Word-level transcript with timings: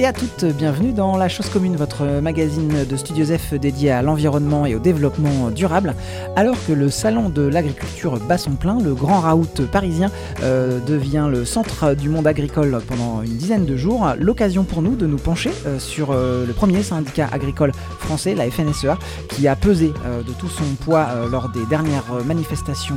et 0.00 0.06
à 0.06 0.14
toutes, 0.14 0.46
bienvenue 0.46 0.92
dans 0.92 1.18
La 1.18 1.28
Chose 1.28 1.50
Commune, 1.50 1.76
votre 1.76 1.89
magazine 2.22 2.84
de 2.88 2.96
Studios 2.96 3.26
F 3.36 3.54
dédié 3.54 3.90
à 3.90 4.02
l'environnement 4.02 4.66
et 4.66 4.74
au 4.74 4.78
développement 4.78 5.50
durable. 5.50 5.94
Alors 6.36 6.56
que 6.66 6.72
le 6.72 6.90
salon 6.90 7.28
de 7.28 7.42
l'agriculture 7.42 8.18
bat 8.18 8.38
son 8.38 8.52
plein, 8.52 8.80
le 8.80 8.94
grand 8.94 9.20
raout 9.20 9.66
parisien 9.70 10.10
euh, 10.42 10.80
devient 10.80 11.28
le 11.30 11.44
centre 11.44 11.94
du 11.94 12.08
monde 12.08 12.26
agricole 12.26 12.80
pendant 12.86 13.22
une 13.22 13.36
dizaine 13.36 13.66
de 13.66 13.76
jours. 13.76 14.08
L'occasion 14.18 14.64
pour 14.64 14.82
nous 14.82 14.96
de 14.96 15.06
nous 15.06 15.18
pencher 15.18 15.50
euh, 15.66 15.78
sur 15.78 16.12
le 16.12 16.52
premier 16.52 16.82
syndicat 16.82 17.28
agricole 17.32 17.72
français, 17.98 18.34
la 18.34 18.50
FNSEA, 18.50 18.98
qui 19.28 19.48
a 19.48 19.56
pesé 19.56 19.92
de 20.26 20.32
tout 20.32 20.48
son 20.48 20.64
poids 20.84 21.06
lors 21.30 21.48
des 21.48 21.64
dernières 21.66 22.24
manifestations 22.24 22.96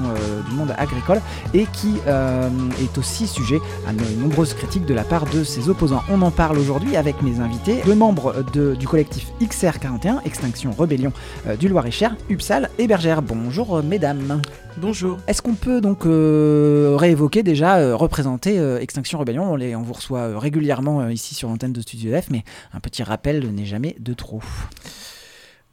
du 0.50 0.56
monde 0.56 0.74
agricole 0.78 1.22
et 1.54 1.66
qui 1.72 1.96
est 2.08 2.98
aussi 2.98 3.28
sujet 3.28 3.60
à 3.88 3.94
de 3.94 4.22
nombreuses 4.22 4.54
critiques 4.54 4.86
de 4.86 4.94
la 4.94 5.04
part 5.04 5.26
de 5.26 5.44
ses 5.44 5.70
opposants. 5.70 6.04
On 6.10 6.22
en 6.22 6.32
parle 6.32 6.58
aujourd'hui 6.58 6.96
avec 6.96 7.22
mes 7.22 7.40
invités, 7.40 7.82
deux 7.86 7.96
membres 7.96 8.44
du 8.54 8.88
collectif 8.94 9.34
XR41, 9.42 10.24
Extinction 10.24 10.72
Rebellion 10.72 11.12
euh, 11.48 11.56
du 11.56 11.68
Loir-et-Cher, 11.68 12.16
Upsal 12.30 12.70
et 12.78 12.86
Bergère. 12.86 13.24
Bonjour 13.24 13.78
euh, 13.78 13.82
mesdames. 13.82 14.40
Bonjour. 14.78 15.18
Est-ce 15.26 15.42
qu'on 15.42 15.56
peut 15.56 15.82
donc 15.82 16.06
euh, 16.06 16.96
réévoquer 16.96 17.42
déjà, 17.42 17.96
représenter 17.96 18.60
Extinction 18.80 19.18
Rebellion? 19.18 19.52
On, 19.52 19.56
les, 19.56 19.76
on 19.76 19.82
vous 19.82 19.94
reçoit 19.94 20.38
régulièrement 20.40 21.10
ici 21.10 21.34
sur 21.34 21.50
l'antenne 21.50 21.74
de 21.74 21.82
Studio 21.82 22.16
F, 22.22 22.30
mais 22.30 22.44
un 22.72 22.80
petit 22.80 23.02
rappel 23.02 23.52
n'est 23.52 23.66
jamais 23.66 23.96
de 24.00 24.14
trop. 24.14 24.42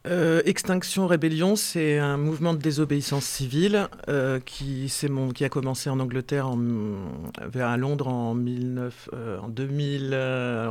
Euh, 0.06 0.40
Extinction 0.46 1.06
Rébellion, 1.06 1.56
c'est 1.56 1.98
un 1.98 2.16
mouvement 2.16 2.54
de 2.54 2.58
désobéissance 2.58 3.24
civile 3.26 3.88
euh, 4.08 4.40
qui, 4.40 4.90
mon, 5.10 5.28
qui, 5.28 5.44
a 5.44 5.50
commencé 5.50 5.90
en 5.90 6.00
Angleterre, 6.00 6.48
en, 6.48 6.58
à 7.54 7.76
Londres 7.76 8.08
en, 8.08 8.34
19, 8.34 9.10
euh, 9.12 9.38
en 9.40 9.48
2000, 9.48 10.14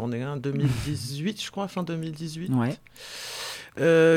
on 0.01 0.11
est 0.11 0.39
2018, 0.39 1.43
je 1.43 1.51
crois, 1.51 1.67
fin 1.67 1.83
2018. 1.83 2.51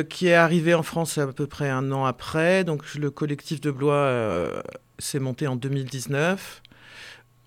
qui 0.08 0.26
est 0.28 0.34
arrivé 0.34 0.72
en 0.72 0.82
France 0.82 1.18
à 1.18 1.26
peu 1.26 1.46
près 1.46 1.68
un 1.68 1.92
an 1.92 2.06
après. 2.06 2.64
Donc 2.64 2.94
le 2.94 3.10
collectif 3.10 3.60
de 3.60 3.70
Blois 3.70 4.62
s'est 4.98 5.20
monté 5.20 5.46
en 5.46 5.56
2019. 5.56 6.62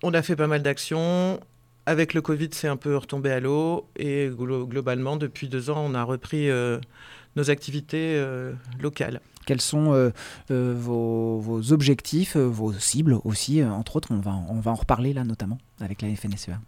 On 0.04 0.14
a 0.14 0.22
fait 0.22 0.36
pas 0.36 0.46
mal 0.46 0.62
d'actions. 0.62 1.40
Avec 1.88 2.14
le 2.14 2.20
Covid, 2.20 2.48
c'est 2.52 2.68
un 2.68 2.76
peu 2.76 2.96
retombé 2.96 3.30
à 3.30 3.40
l'eau. 3.40 3.88
Et 3.96 4.28
globalement, 4.32 5.16
depuis 5.16 5.48
deux 5.48 5.70
ans, 5.70 5.84
on 5.84 5.94
a 5.94 6.04
repris 6.04 6.48
nos 7.36 7.50
activités 7.50 8.16
euh, 8.16 8.52
locales. 8.80 9.20
Quels 9.44 9.60
sont 9.60 9.92
euh, 9.92 10.10
euh, 10.50 10.74
vos, 10.76 11.72
objectifs, 11.72 12.36
vos 12.36 12.72
cibles 12.72 13.18
aussi, 13.24 13.62
entre 13.62 13.96
autres 13.96 14.08
on 14.10 14.18
va, 14.18 14.32
on 14.48 14.58
va 14.58 14.72
en 14.72 14.74
reparler 14.74 15.12
là 15.12 15.22
notamment 15.22 15.58
avec 15.80 16.02
la 16.02 16.08
FNSEA. 16.08 16.58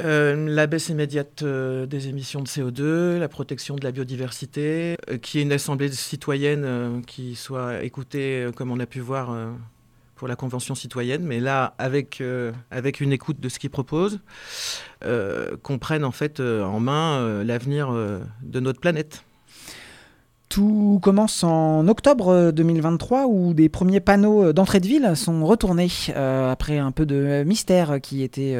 la 0.00 0.66
baisse 0.66 0.90
immédiate 0.90 1.42
des 1.42 2.08
émissions 2.08 2.42
de 2.42 2.48
CO2, 2.48 3.18
la 3.18 3.28
protection 3.28 3.76
de 3.76 3.84
la 3.84 3.92
biodiversité, 3.92 4.96
qui 5.22 5.38
est 5.38 5.42
une 5.42 5.52
assemblée 5.52 5.90
citoyenne 5.92 7.02
qui 7.06 7.36
soit 7.36 7.82
écoutée 7.82 8.48
comme 8.54 8.70
on 8.70 8.80
a 8.80 8.86
pu 8.86 9.00
voir 9.00 9.34
pour 10.16 10.28
la 10.28 10.36
Convention 10.36 10.74
citoyenne, 10.74 11.22
mais 11.22 11.40
là 11.40 11.74
avec, 11.78 12.22
avec 12.70 13.00
une 13.00 13.12
écoute 13.12 13.40
de 13.40 13.48
ce 13.48 13.58
qu'ils 13.58 13.70
proposent, 13.70 14.20
qu'on 15.00 15.78
prenne 15.78 16.04
en 16.04 16.12
fait 16.12 16.40
en 16.40 16.80
main 16.80 17.42
l'avenir 17.44 17.90
de 18.42 18.60
notre 18.60 18.80
planète. 18.80 19.24
Tout 20.48 21.00
commence 21.02 21.42
en 21.42 21.88
octobre 21.88 22.52
2023 22.52 23.22
euh, 23.22 23.26
où 23.26 23.52
des 23.52 23.68
premiers 23.68 23.98
panneaux 23.98 24.44
euh, 24.44 24.52
d'entrée 24.52 24.78
de 24.78 24.86
ville 24.86 25.12
sont 25.16 25.44
retournés 25.44 25.88
euh, 26.10 26.52
après 26.52 26.78
un 26.78 26.92
peu 26.92 27.04
de 27.04 27.42
mystère 27.44 28.00
qui 28.00 28.22
était 28.22 28.56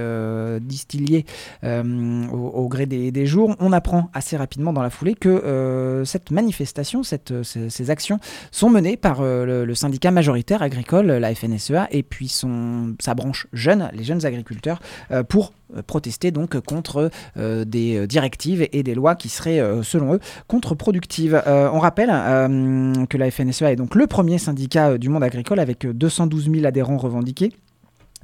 distillé 0.61 1.27
au, 1.63 2.69
gré 2.69 2.87
des, 2.87 3.27
jours. 3.27 3.55
On 3.61 3.73
apprend 3.73 4.11
assez 4.15 4.37
rapidement 4.37 4.73
dans 4.73 4.83
la 4.83 4.91
foulée 4.91 5.15
que 5.15 6.03
cette 6.05 6.31
manifestation, 6.31 7.03
ces, 7.03 7.91
actions 7.91 8.19
sont 8.51 8.71
menées 8.71 8.97
par 8.97 9.23
le, 9.23 9.75
syndicat 9.75 10.11
majoritaire 10.11 10.63
agricole, 10.63 11.07
la 11.07 11.35
FNSEA, 11.35 11.89
et 11.91 12.03
puis 12.03 12.29
son, 12.29 12.95
sa 13.01 13.15
branche 13.15 13.47
jeune, 13.53 13.91
les 13.93 14.05
jeunes 14.05 14.25
agriculteurs, 14.25 14.81
pour 15.29 15.53
protester 15.87 16.31
donc 16.31 16.59
contre 16.61 17.11
des 17.37 18.07
directives 18.07 18.67
et 18.73 18.83
des 18.83 18.95
lois 18.95 19.15
qui 19.15 19.29
seraient, 19.29 19.61
selon 19.83 20.15
eux, 20.15 20.21
contre-productives 20.49 21.43
on 21.47 21.79
rappelle 21.79 22.11
euh, 22.11 23.07
que 23.07 23.17
la 23.17 23.31
FNSEA 23.31 23.73
est 23.73 23.77
donc 23.77 23.95
le 23.95 24.07
premier 24.07 24.39
syndicat 24.39 24.91
euh, 24.91 24.99
du 24.99 25.09
monde 25.09 25.23
agricole 25.23 25.61
avec 25.61 25.87
212 25.87 26.49
euh, 26.49 26.55
000 26.55 26.67
adhérents 26.67 26.97
revendiqués. 26.97 27.53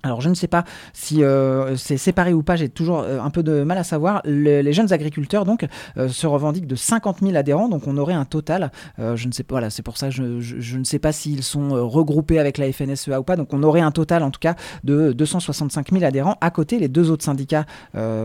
Alors 0.04 0.20
je 0.20 0.28
ne 0.28 0.34
sais 0.34 0.48
pas 0.48 0.64
si 0.92 1.22
euh, 1.22 1.76
c'est 1.76 1.96
séparé 1.96 2.32
ou 2.32 2.42
pas, 2.42 2.56
j'ai 2.56 2.68
toujours 2.68 3.00
euh, 3.00 3.20
un 3.20 3.30
peu 3.30 3.42
de 3.42 3.62
mal 3.62 3.78
à 3.78 3.84
savoir. 3.84 4.20
les 4.24 4.72
jeunes 4.72 4.92
agriculteurs 4.92 5.44
donc 5.44 5.66
euh, 5.96 6.08
se 6.08 6.26
revendiquent 6.26 6.66
de 6.66 6.74
50 6.74 7.18
000 7.20 7.36
adhérents, 7.36 7.68
donc 7.68 7.86
on 7.86 7.96
aurait 7.96 8.14
un 8.14 8.24
total. 8.24 8.72
je 8.98 9.26
ne 9.26 9.32
sais 9.32 9.44
pas, 9.44 9.54
voilà, 9.54 9.70
c'est 9.70 9.82
pour 9.82 9.96
ça 9.96 10.10
je, 10.10 10.40
je, 10.40 10.78
ne 10.78 10.84
sais 10.84 10.98
pas 10.98 11.12
s'ils 11.12 11.42
sont 11.42 11.88
regroupés 11.88 12.38
avec 12.38 12.58
la 12.58 12.72
FNSEA 12.72 13.20
ou 13.20 13.22
pas. 13.22 13.36
Donc 13.36 13.52
on 13.52 13.62
aurait 13.62 13.80
un 13.80 13.90
total 13.90 14.22
en 14.22 14.30
tout 14.30 14.40
cas 14.40 14.56
de 14.82 15.12
265 15.12 15.92
000 15.92 16.04
adhérents. 16.04 16.36
À 16.40 16.50
côté, 16.50 16.78
les 16.78 16.88
deux 16.88 17.10
autres 17.10 17.24
syndicats 17.24 17.66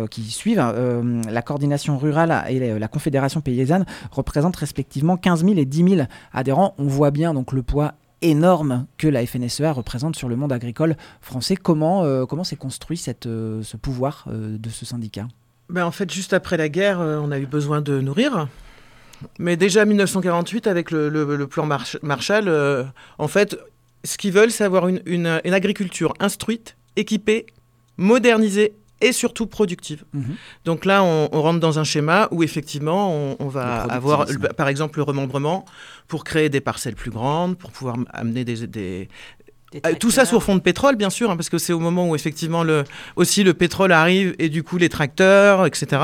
qui 0.10 0.24
suivent, 0.24 0.64
la 1.30 1.42
coordination 1.42 1.98
rurale 1.98 2.44
et 2.50 2.80
la 2.80 2.88
Confédération 2.88 3.42
paysanne 3.42 3.86
représentent 4.12 4.56
respectivement 4.56 5.18
15 5.18 5.46
000 5.46 5.58
et 5.58 5.66
10 5.66 5.90
000 5.96 6.08
adhérents. 6.34 6.74
On 6.78 6.88
voit 6.88 7.12
bien 7.12 7.34
donc 7.34 7.52
le 7.52 7.64
poids 7.64 7.94
énorme 8.22 8.88
que 8.98 9.08
la 9.08 9.26
FNSEA 9.26 9.72
représente 9.72 10.16
sur 10.16 10.30
le 10.30 10.36
monde 10.36 10.52
agricole 10.52 10.96
français. 11.22 11.56
Comment 11.56 12.04
euh, 12.04 12.26
comment 12.26 12.44
s'est 12.44 12.56
construit 12.56 13.04
euh, 13.26 13.62
ce 13.64 13.78
pouvoir 13.78 14.26
euh, 14.28 14.58
de 14.58 14.70
ce 14.70 14.86
syndicat? 14.86 15.28
Ben 15.70 15.86
En 15.86 15.92
fait, 15.92 16.12
juste 16.12 16.34
après 16.34 16.58
la 16.58 16.70
guerre, 16.70 17.00
on 17.00 17.32
a 17.32 17.40
eu 17.40 17.46
besoin 17.46 17.82
de 17.82 18.00
nourrir. 18.00 18.48
Mais 19.40 19.58
déjà 19.58 19.84
en 19.84 19.86
1948, 19.86 20.68
avec 20.68 20.92
le, 20.92 21.46
plan 21.48 21.68
Marshall, 22.02 22.94
en 23.18 23.28
fait, 23.28 23.58
ce 24.06 24.18
qu'ils 24.18 24.32
veulent, 24.32 24.52
c'est 24.52 24.64
avoir 24.64 24.88
une, 24.88 25.02
une 25.06 25.28
agriculture 25.54 26.14
instruite, 26.20 26.78
équipée, 26.96 27.48
modernisée 27.98 28.76
et 29.02 29.12
surtout 29.12 29.48
productive. 29.48 30.04
Mhm. 30.14 30.36
Donc 30.66 30.86
là, 30.86 31.04
on, 31.04 31.28
rentre 31.42 31.60
dans 31.60 31.80
un 31.80 31.84
schéma 31.84 32.28
où 32.32 32.44
effectivement, 32.44 33.36
on, 33.40 33.48
va 33.48 33.84
avoir, 33.84 34.26
par 34.56 34.68
exemple, 34.68 35.00
le 35.00 35.04
remembrement 35.04 35.66
pour 36.08 36.24
créer 36.24 36.50
des 36.50 36.62
parcelles 36.62 36.96
plus 36.96 37.12
grandes, 37.12 37.58
pour 37.58 37.72
pouvoir 37.72 37.98
amener 38.14 38.44
des, 38.44 39.08
euh, 39.86 39.94
tout 40.00 40.12
ça 40.12 40.26
sur 40.26 40.42
fond 40.42 40.56
de 40.56 40.62
pétrole, 40.62 40.96
bien 40.96 41.10
sûr, 41.10 41.30
hein, 41.30 41.36
parce 41.36 41.50
que 41.50 41.58
c'est 41.58 41.74
au 41.74 41.80
moment 41.80 42.10
où 42.10 42.16
effectivement 42.16 42.64
le, 42.64 42.86
aussi 43.18 43.44
le 43.44 43.54
pétrole 43.54 43.92
arrive 43.92 44.34
et 44.40 44.48
du 44.48 44.64
coup 44.64 44.78
les 44.78 44.88
tracteurs, 44.88 45.66
etc. 45.66 46.02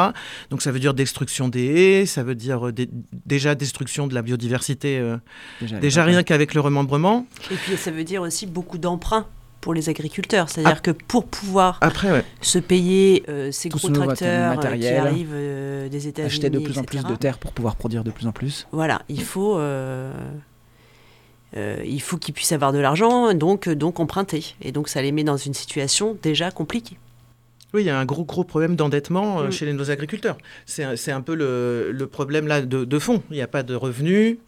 Donc 0.50 0.62
ça 0.62 0.72
veut 0.72 0.80
dire 0.80 0.94
destruction 0.94 1.48
des 1.48 1.66
haies, 1.66 2.06
ça 2.06 2.24
veut 2.24 2.36
dire 2.36 2.68
euh, 2.68 2.74
déjà 3.26 3.56
destruction 3.56 4.08
de 4.08 4.16
la 4.16 4.22
biodiversité, 4.22 5.00
euh, 5.00 5.16
déjà, 5.62 5.80
déjà 5.80 6.04
rien 6.04 6.24
qu'avec 6.24 6.54
le 6.54 6.60
remembrement. 6.60 7.26
Et 7.52 7.56
puis 7.56 7.78
ça 7.78 7.92
veut 7.92 8.04
dire 8.04 8.22
aussi 8.22 8.48
beaucoup 8.48 8.78
d'emprunts 8.78 9.28
pour 9.64 9.74
les 9.74 9.88
agriculteurs. 9.88 10.50
C'est-à-dire 10.50 10.82
que 10.82 10.92
pour 10.92 11.26
pouvoir 11.26 11.80
se 12.42 12.60
payer 12.60 13.24
euh, 13.30 13.50
ces 13.52 13.70
gros 13.70 13.90
tracteurs 13.90 14.60
euh, 14.60 14.78
qui 14.78 14.88
arrivent 14.90 15.30
euh, 15.34 15.88
des 15.88 16.10
États-Unis, 16.10 16.28
acheter 16.28 16.50
de 16.50 16.60
plus 16.60 16.78
en 16.78 16.84
plus 16.84 17.02
de 17.02 17.16
terres 17.16 17.40
pour 17.40 17.54
pouvoir 17.54 17.78
produire 17.78 18.04
de 18.04 18.12
plus 18.12 18.28
en 18.28 18.34
plus. 18.34 18.68
Voilà, 18.74 19.02
il 19.08 19.24
faut. 19.24 19.58
il 21.56 22.02
faut 22.02 22.18
qu'ils 22.18 22.34
puissent 22.34 22.52
avoir 22.52 22.74
de 22.74 22.80
l'argent, 22.80 23.34
donc, 23.34 23.70
donc 23.70 24.02
emprunter. 24.02 24.44
Et 24.62 24.74
donc 24.74 24.90
ça 24.90 25.02
les 25.02 25.14
met 25.14 25.24
dans 25.24 25.38
une 25.38 25.54
situation 25.54 26.18
déjà 26.22 26.52
compliquée. 26.52 26.98
Oui, 27.74 27.84
il 27.84 27.86
y 27.86 27.90
a 27.90 27.98
un 27.98 28.06
gros, 28.06 28.26
gros 28.26 28.44
problème 28.44 28.76
d'endettement 28.76 29.44
mm. 29.44 29.52
chez 29.52 29.72
nos 29.72 29.90
agriculteurs. 29.90 30.38
C'est 30.66 31.12
un 31.12 31.22
peu 31.22 31.36
le, 31.36 31.92
le 31.94 32.08
problème 32.08 32.48
là 32.48 32.62
de, 32.62 32.84
de, 32.84 33.00
fond. 33.00 33.24
Il 33.32 33.36
n'y 33.36 33.42
a 33.42 33.48
pas 33.48 33.64
de 33.64 33.76
revenus 33.76 34.40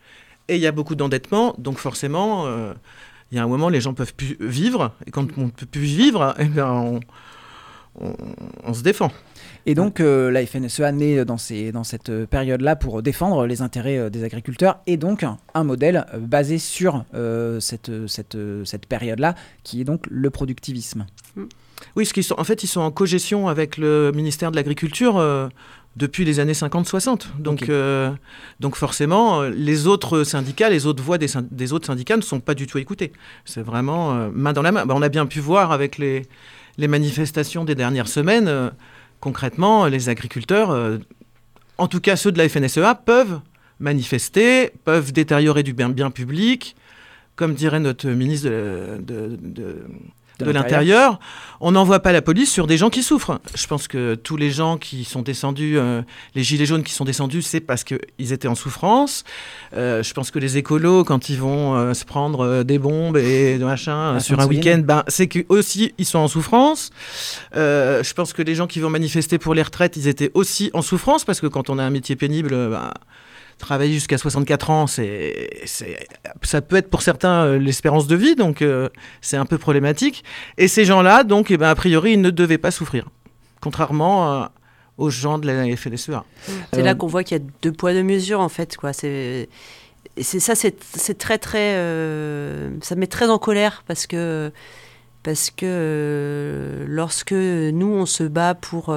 et 0.49 0.55
il 0.55 0.61
y 0.61 0.67
a 0.67 0.73
beaucoup 0.73 0.95
d'endettement. 0.95 1.55
Donc 1.57 1.77
forcément, 1.77 2.45
il 3.31 3.37
y 3.37 3.39
a 3.39 3.43
un 3.43 3.47
moment, 3.47 3.69
les 3.69 3.81
gens 3.81 3.93
peuvent 3.93 4.13
plus 4.13 4.37
vivre, 4.39 4.93
et 5.05 5.11
quand 5.11 5.27
on 5.37 5.45
ne 5.45 5.49
peut 5.49 5.65
plus 5.65 5.81
vivre, 5.81 6.35
eh 6.39 6.45
bien, 6.45 6.99
on, 7.99 8.73
se 8.73 8.83
défend. 8.83 9.11
Et 9.65 9.73
donc, 9.73 9.99
euh, 9.99 10.29
la 10.29 10.45
FNSEA 10.45 10.91
naît 10.91 11.25
dans, 11.25 11.37
ces, 11.37 11.71
dans 11.71 11.83
cette 11.83 12.25
période-là 12.25 12.75
pour 12.75 13.01
défendre 13.01 13.47
les 13.47 13.61
intérêts 13.61 13.97
euh, 13.97 14.09
des 14.09 14.23
agriculteurs 14.23 14.79
et 14.85 14.97
donc 14.97 15.25
un 15.53 15.63
modèle 15.63 16.05
euh, 16.13 16.19
basé 16.19 16.59
sur 16.59 17.05
cette, 17.59 17.91
cette, 18.07 18.37
cette 18.65 18.85
période-là 18.85 19.33
qui 19.63 19.81
est 19.81 19.85
donc 19.85 20.05
le 20.09 20.29
productivisme. 20.29 21.05
Oui, 21.95 22.05
ce 22.05 22.13
qu'ils 22.13 22.23
sont, 22.23 22.35
en 22.37 22.43
fait, 22.43 22.63
ils 22.63 22.67
sont 22.67 22.81
en 22.81 22.91
cogestion 22.91 23.47
avec 23.47 23.77
le 23.77 24.11
ministère 24.13 24.51
de 24.51 24.55
l'Agriculture 24.55 25.49
depuis 25.95 26.25
les 26.25 26.39
années 26.39 26.53
50-60. 26.53 27.39
Donc, 27.39 27.69
euh, 27.69 28.11
donc 28.59 28.75
forcément, 28.75 29.43
les 29.43 29.87
autres 29.87 30.23
syndicats, 30.23 30.69
les 30.69 30.85
autres 30.85 31.01
voix 31.01 31.17
des, 31.17 31.73
autres 31.73 31.85
syndicats 31.85 32.17
ne 32.17 32.21
sont 32.21 32.39
pas 32.39 32.53
du 32.53 32.67
tout 32.67 32.77
écoutées. 32.77 33.13
C'est 33.45 33.61
vraiment 33.61 34.13
euh, 34.13 34.29
main 34.33 34.53
dans 34.53 34.61
la 34.61 34.71
main. 34.71 34.85
Bah, 34.85 34.93
on 34.97 35.01
a 35.01 35.09
bien 35.09 35.25
pu 35.25 35.39
voir 35.39 35.71
avec 35.71 35.97
les, 35.97 36.23
les 36.77 36.87
manifestations 36.87 37.63
des 37.63 37.75
dernières 37.75 38.09
semaines, 38.09 38.47
euh, 38.47 38.69
concrètement, 39.21 39.85
les 39.85 40.09
agriculteurs, 40.09 40.99
en 41.77 41.87
tout 41.87 41.99
cas 41.99 42.15
ceux 42.15 42.31
de 42.31 42.37
la 42.37 42.47
FNSEA, 42.47 42.93
peuvent 42.93 43.39
manifester, 43.79 44.71
peuvent 44.83 45.11
détériorer 45.11 45.63
du 45.63 45.73
bien, 45.73 45.89
bien 45.89 46.11
public. 46.11 46.75
Comme 47.35 47.53
dirait 47.53 47.79
notre 47.79 48.07
ministre 48.07 48.49
de, 48.49 49.37
de, 49.41 49.83
l'intérieur, 50.39 51.19
on 51.61 51.71
n'envoie 51.71 51.99
pas 51.99 52.11
la 52.11 52.21
police 52.21 52.51
sur 52.51 52.67
des 52.67 52.77
gens 52.77 52.89
qui 52.89 53.03
souffrent. 53.03 53.39
Je 53.55 53.67
pense 53.67 53.87
que 53.87 54.15
tous 54.15 54.37
les 54.37 54.51
gens 54.51 54.77
qui 54.77 55.03
sont 55.03 55.21
descendus, 55.21 55.77
euh, 55.77 56.01
les 56.35 56.43
gilets 56.43 56.65
jaunes 56.65 56.83
qui 56.83 56.93
sont 56.93 57.05
descendus, 57.05 57.41
c'est 57.41 57.59
parce 57.59 57.83
qu'ils 57.83 58.33
étaient 58.33 58.47
en 58.47 58.55
souffrance. 58.55 59.23
Euh, 59.75 60.03
je 60.03 60.13
pense 60.13 60.31
que 60.31 60.39
les 60.39 60.57
écolos, 60.57 61.03
quand 61.03 61.29
ils 61.29 61.39
vont 61.39 61.75
euh, 61.75 61.93
se 61.93 62.05
prendre 62.05 62.63
des 62.63 62.79
bombes 62.79 63.17
et 63.17 63.57
de 63.57 63.65
machin 63.75 64.19
sur 64.19 64.39
un 64.39 64.47
week-end, 64.47 64.81
ben, 64.83 65.03
c'est 65.07 65.29
aussi 65.49 65.93
ils 65.97 66.05
sont 66.05 66.19
en 66.19 66.27
souffrance. 66.27 66.91
je 67.53 68.13
pense 68.13 68.33
que 68.33 68.41
les 68.41 68.55
gens 68.55 68.67
qui 68.67 68.79
vont 68.79 68.89
manifester 68.89 69.37
pour 69.37 69.53
les 69.53 69.63
retraites, 69.63 69.95
ils 69.97 70.07
étaient 70.07 70.31
aussi 70.33 70.69
en 70.73 70.81
souffrance 70.81 71.25
parce 71.25 71.41
que 71.41 71.47
quand 71.47 71.69
on 71.69 71.79
a 71.79 71.83
un 71.83 71.89
métier 71.89 72.15
pénible, 72.15 72.49
ben, 72.49 72.91
travailler 73.57 73.93
jusqu'à 73.93 74.17
64 74.17 74.69
ans, 74.69 74.87
c'est, 74.87 75.49
ça 76.41 76.61
peut 76.61 76.75
être 76.75 76.89
pour 76.89 77.01
certains 77.01 77.45
euh, 77.45 77.57
l'espérance 77.57 78.07
de 78.07 78.15
vie, 78.15 78.35
donc 78.35 78.61
euh, 78.61 78.89
c'est 79.21 79.37
un 79.37 79.45
peu 79.45 79.57
problématique. 79.57 80.23
Et 80.57 80.67
ces 80.67 80.85
gens-là, 80.85 81.23
donc, 81.23 81.51
eh 81.51 81.57
ben, 81.57 81.69
a 81.69 81.75
priori, 81.75 82.13
ils 82.13 82.21
ne 82.21 82.29
devaient 82.29 82.57
pas 82.57 82.71
souffrir, 82.71 83.09
contrairement 83.61 84.43
euh, 84.43 84.45
aux 84.97 85.09
gens 85.09 85.37
de 85.37 85.47
la 85.47 85.75
FNSEA. 85.75 86.23
C'est 86.73 86.81
là 86.81 86.95
qu'on 86.95 87.07
voit 87.07 87.23
qu'il 87.23 87.37
y 87.37 87.41
a 87.41 87.43
deux 87.61 87.71
poids, 87.71 87.93
deux 87.93 88.03
mesures, 88.03 88.39
en 88.39 88.49
fait. 88.49 88.77
Quoi. 88.77 88.93
C'est, 88.93 89.49
ça, 90.21 90.55
c'est, 90.55 91.17
très, 91.17 91.37
très. 91.37 91.75
ça 92.81 92.95
met 92.95 93.07
très 93.07 93.29
en 93.29 93.37
colère 93.37 93.83
parce 93.87 94.07
que. 94.07 94.51
Parce 95.23 95.49
que 95.49 96.85
lorsque 96.87 97.31
nous, 97.31 97.87
on 97.87 98.05
se 98.05 98.23
bat 98.23 98.53
pour 98.53 98.95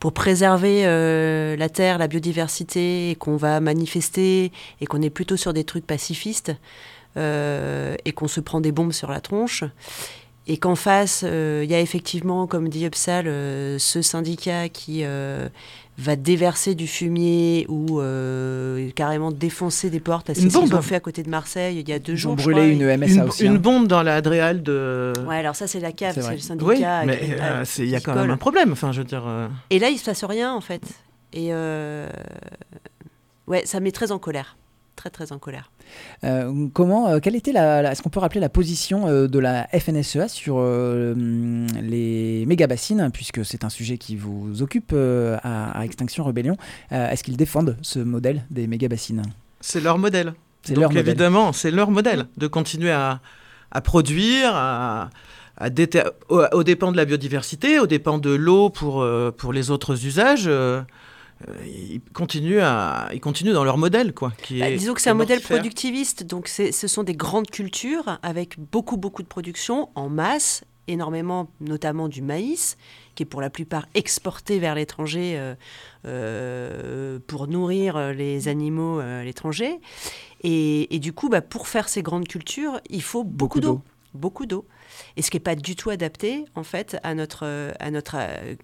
pour 0.00 0.12
préserver 0.12 0.86
euh, 0.86 1.56
la 1.56 1.68
terre, 1.68 1.98
la 1.98 2.08
biodiversité, 2.08 3.10
et 3.10 3.14
qu'on 3.14 3.36
va 3.36 3.60
manifester, 3.60 4.50
et 4.80 4.86
qu'on 4.86 5.02
est 5.02 5.10
plutôt 5.10 5.36
sur 5.36 5.52
des 5.52 5.62
trucs 5.62 5.86
pacifistes, 5.86 6.52
euh, 7.16 7.94
et 8.06 8.12
qu'on 8.12 8.26
se 8.26 8.40
prend 8.40 8.62
des 8.62 8.72
bombes 8.72 8.92
sur 8.92 9.10
la 9.10 9.20
tronche, 9.20 9.62
et 10.46 10.56
qu'en 10.56 10.74
face, 10.74 11.22
euh, 11.24 11.60
il 11.62 11.70
y 11.70 11.74
a 11.74 11.80
effectivement, 11.80 12.46
comme 12.46 12.70
dit 12.70 12.86
Upsal, 12.86 13.26
ce 13.26 14.02
syndicat 14.02 14.70
qui 14.70 15.04
va 16.00 16.16
déverser 16.16 16.74
du 16.74 16.86
fumier 16.86 17.66
ou 17.68 18.00
euh, 18.00 18.90
carrément 18.94 19.30
défoncer 19.30 19.90
des 19.90 20.00
portes. 20.00 20.28
C'est 20.28 20.48
ce 20.48 20.58
qu'ils 20.58 20.74
ont 20.74 20.82
fait 20.82 20.94
à 20.94 21.00
côté 21.00 21.22
de 21.22 21.28
Marseille 21.28 21.78
il 21.78 21.88
y 21.88 21.92
a 21.92 21.98
deux 21.98 22.16
jours. 22.16 22.34
Ils 22.38 22.40
ont 22.40 22.50
brûlé 22.50 22.68
une 22.70 22.96
MSA 22.96 23.26
aussi. 23.26 23.44
Une 23.44 23.56
hein. 23.56 23.58
bombe 23.58 23.86
dans 23.86 24.02
la 24.02 24.16
Adréal 24.16 24.62
de. 24.62 25.12
Ouais, 25.26 25.36
alors 25.36 25.54
ça 25.54 25.66
c'est 25.66 25.80
la 25.80 25.92
cave, 25.92 26.14
c'est 26.14 26.32
le 26.32 26.38
syndicat. 26.38 26.66
Oui, 26.66 26.80
mais 27.06 27.36
euh, 27.40 27.64
il 27.78 27.88
y 27.88 27.96
a 27.96 28.00
quand 28.00 28.14
même 28.14 28.30
un 28.30 28.36
problème. 28.36 28.72
Enfin, 28.72 28.92
je 28.92 29.00
veux 29.00 29.06
dire. 29.06 29.24
Euh. 29.26 29.48
Et 29.70 29.78
là, 29.78 29.90
il 29.90 29.98
se 29.98 30.04
passe 30.04 30.24
rien 30.24 30.52
en 30.52 30.60
fait. 30.60 30.82
Et 31.32 31.52
ouais, 33.46 33.62
ça 33.64 33.80
met 33.80 33.92
très 33.92 34.12
en 34.12 34.18
colère 34.18 34.56
très 35.00 35.08
très 35.08 35.32
en 35.32 35.38
colère. 35.38 35.70
Euh, 36.24 36.68
comment, 36.74 37.08
euh, 37.08 37.20
quelle 37.20 37.34
était 37.34 37.52
la, 37.52 37.90
est-ce 37.90 38.02
qu'on 38.02 38.10
peut 38.10 38.20
rappeler 38.20 38.40
la 38.40 38.50
position 38.50 39.08
euh, 39.08 39.28
de 39.28 39.38
la 39.38 39.66
FNSEA 39.68 40.28
sur 40.28 40.60
les 40.60 42.44
méga 42.46 42.66
bassines, 42.66 43.10
puisque 43.12 43.44
c'est 43.44 43.64
un 43.64 43.70
sujet 43.70 43.96
qui 43.96 44.16
vous 44.16 44.60
occupe 44.60 44.92
à, 44.92 45.84
Extinction 45.84 46.24
Rebellion. 46.24 46.56
est-ce 46.90 47.24
qu'ils 47.24 47.36
défendent 47.38 47.76
ce 47.80 47.98
modèle 47.98 48.44
des 48.50 48.66
méga 48.66 48.88
bassines 48.88 49.22
C'est 49.60 49.80
leur 49.80 49.96
modèle. 49.96 50.34
C'est 50.62 50.74
leur 50.74 50.94
évidemment, 50.94 51.54
c'est 51.54 51.70
leur 51.70 51.90
modèle 51.90 52.26
de 52.36 52.46
continuer 52.46 52.90
à, 52.90 53.20
à 53.70 53.80
produire, 53.80 54.54
à, 54.54 55.08
à 55.56 55.68
aux, 56.28 56.62
dépens 56.62 56.92
de 56.92 56.96
la 56.98 57.06
biodiversité, 57.06 57.78
aux 57.78 57.86
dépens 57.86 58.18
de 58.18 58.30
l'eau 58.30 58.68
pour, 58.68 59.06
pour 59.38 59.52
les 59.54 59.70
autres 59.70 60.04
usages. 60.04 60.50
Euh, 61.48 61.54
ils 61.66 62.00
continuent, 62.12 62.60
à, 62.60 63.08
ils 63.12 63.20
continuent 63.20 63.52
dans 63.52 63.64
leur 63.64 63.78
modèle. 63.78 64.12
Quoi, 64.12 64.32
qui 64.42 64.60
bah, 64.60 64.70
disons 64.70 64.94
que 64.94 65.00
c'est 65.00 65.10
un 65.10 65.14
modèle 65.14 65.40
productiviste, 65.40 66.24
donc 66.24 66.48
ce 66.48 66.70
sont 66.70 67.02
des 67.02 67.14
grandes 67.14 67.50
cultures 67.50 68.18
avec 68.22 68.58
beaucoup, 68.58 68.96
beaucoup 68.96 69.22
de 69.22 69.28
production 69.28 69.88
en 69.94 70.08
masse, 70.08 70.64
énormément, 70.88 71.50
notamment 71.60 72.08
du 72.08 72.20
maïs, 72.20 72.76
qui 73.14 73.22
est 73.22 73.26
pour 73.26 73.40
la 73.40 73.50
plupart 73.50 73.86
exporté 73.94 74.58
vers 74.58 74.74
l'étranger 74.74 75.34
euh, 75.36 75.54
euh, 76.06 77.18
pour 77.26 77.46
nourrir 77.46 78.12
les 78.12 78.48
animaux 78.48 78.98
à 78.98 79.22
l'étranger. 79.22 79.80
Et, 80.42 80.98
du 81.00 81.12
coup, 81.12 81.28
bah, 81.28 81.42
pour 81.42 81.68
faire 81.68 81.88
ces 81.88 82.02
grandes 82.02 82.28
cultures, 82.28 82.80
il 82.88 83.02
faut 83.02 83.24
beaucoup, 83.24 83.60
d'eau. 83.60 83.82
Beaucoup 84.14 84.46
d'eau. 84.46 84.66
Et 85.16 85.22
ce 85.22 85.30
qui 85.30 85.36
n'est 85.36 85.42
pas 85.42 85.54
du 85.54 85.76
tout 85.76 85.90
adapté, 85.90 86.44
en 86.54 86.64
fait, 86.64 86.98
à 87.02 87.14
notre, 87.14 87.72
à 87.78 87.90
notre 87.90 88.16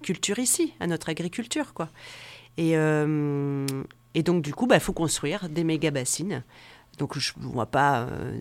culture 0.03 0.39
ici, 0.39 0.75
à 0.81 0.87
notre 0.87 1.09
agriculture, 1.09 1.73
quoi. 1.73 1.91
Et, 2.57 2.77
euh, 2.77 3.67
et 4.15 4.23
donc, 4.23 4.43
du 4.43 4.55
coup, 4.55 4.65
il 4.65 4.69
bah, 4.69 4.81
faut 4.81 4.93
construire 4.93 5.49
des 5.49 5.65
méga 5.65 5.91
bassines. 5.91 6.43
Donc, 6.99 7.19
je 7.19 7.33
ne 7.41 7.59
vais 7.59 7.67
pas 7.67 8.03
euh, 8.03 8.39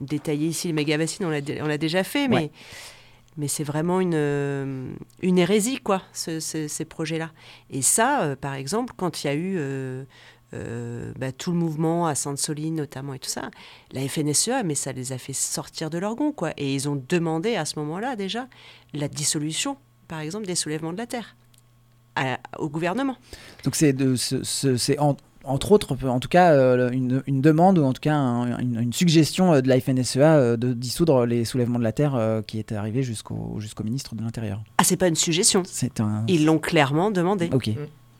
détailler 0.00 0.48
ici 0.48 0.68
les 0.68 0.72
méga 0.72 0.98
bassines, 0.98 1.24
on 1.26 1.30
l'a 1.30 1.78
déjà 1.78 2.04
fait, 2.04 2.28
mais, 2.28 2.50
mais 3.38 3.48
c'est 3.48 3.64
vraiment 3.64 4.00
une, 4.00 4.14
euh, 4.14 4.92
une 5.22 5.38
hérésie, 5.38 5.78
quoi, 5.78 6.02
ces 6.12 6.84
projets-là. 6.84 7.30
Et 7.70 7.80
ça, 7.80 8.36
par 8.40 8.54
exemple, 8.54 8.92
quand 8.96 9.24
il 9.24 9.26
y 9.26 9.30
a 9.30 9.34
eu 9.34 10.06
bah, 11.16 11.32
tout 11.32 11.52
le 11.52 11.56
mouvement 11.56 12.06
à 12.06 12.14
Sainte-Soline 12.14 12.74
notamment 12.74 13.14
et 13.14 13.18
tout 13.18 13.30
ça, 13.30 13.50
la 13.92 14.06
FNSEA, 14.06 14.64
mais 14.64 14.74
ça 14.74 14.92
les 14.92 15.12
a 15.12 15.18
fait 15.18 15.32
sortir 15.32 15.88
de 15.88 15.96
leur 15.96 16.14
gond, 16.14 16.32
quoi. 16.32 16.52
Et 16.58 16.74
ils 16.74 16.90
ont 16.90 17.02
demandé 17.08 17.56
à 17.56 17.64
ce 17.64 17.78
moment-là 17.78 18.16
déjà 18.16 18.48
la 18.92 19.08
dissolution, 19.08 19.78
par 20.08 20.20
exemple, 20.20 20.44
des 20.44 20.56
soulèvements 20.56 20.92
de 20.92 20.98
la 20.98 21.06
terre 21.06 21.36
au 22.58 22.68
gouvernement. 22.68 23.16
Donc 23.64 23.74
c'est 23.76 23.94
entre 25.44 25.72
autres, 25.72 25.96
en 26.06 26.20
tout 26.20 26.28
cas, 26.28 26.52
euh, 26.52 26.90
une, 26.90 27.40
demande 27.40 27.78
ou 27.78 27.84
en 27.84 27.92
tout 27.92 28.00
cas 28.00 28.12
une, 28.12 28.92
suggestion 28.92 29.54
euh, 29.54 29.60
de 29.60 29.68
la 29.68 29.80
FNSEA 29.80 30.36
euh, 30.36 30.56
de 30.56 30.72
dissoudre 30.72 31.26
les 31.26 31.44
soulèvements 31.44 31.78
de 31.78 31.84
la 31.84 31.92
terre 31.92 32.42
qui 32.46 32.58
était 32.58 32.74
arrivé 32.74 33.02
jusqu'au 33.02 33.56
jusqu'au 33.58 33.84
ministre 33.84 34.14
de 34.14 34.22
l'Intérieur. 34.22 34.62
Ah, 34.78 34.84
c'est 34.84 34.96
pas 34.96 35.08
une 35.08 35.16
suggestion. 35.16 35.62
C'est 35.66 36.00
un. 36.00 36.24
Ils 36.28 36.44
l'ont 36.44 36.58
clairement 36.58 37.10
demandé. 37.10 37.50
Ok. 37.52 37.70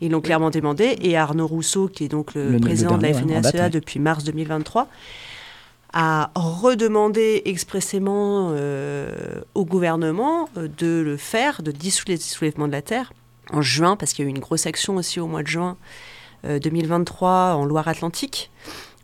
Ils 0.01 0.11
l'ont 0.11 0.21
clairement 0.21 0.51
demandé 0.51 0.97
et 1.01 1.17
Arnaud 1.17 1.47
Rousseau, 1.47 1.87
qui 1.87 2.05
est 2.05 2.09
donc 2.09 2.35
le, 2.35 2.59
président 2.59 2.99
de 2.99 3.05
la 3.05 3.15
FNSEA 3.15 3.69
depuis 3.69 4.01
mars 4.01 4.25
2023, 4.25 4.89
a 5.93 6.33
redemandé 6.35 7.43
expressément 7.45 8.53
au 9.55 9.65
gouvernement 9.65 10.49
de 10.57 11.01
le 11.05 11.17
faire, 11.17 11.63
de 11.63 11.71
dissoudre 11.71 12.11
les 12.11 12.17
soulèvements 12.17 12.67
de 12.67 12.73
la 12.73 12.83
terre 12.83 13.13
en 13.53 13.63
juin, 13.63 13.97
parce 13.97 14.13
qu'il 14.13 14.25
y 14.25 14.27
a 14.27 14.31
eu 14.31 14.35
une 14.35 14.41
grosse 14.41 14.67
action 14.67 14.97
aussi 14.97 15.21
au 15.21 15.27
mois 15.27 15.43
de 15.43 15.49
juin 15.49 15.77
2023 16.45 17.31
euh, 17.31 17.53
en 17.55 17.65
Loire-Atlantique, 17.65 18.51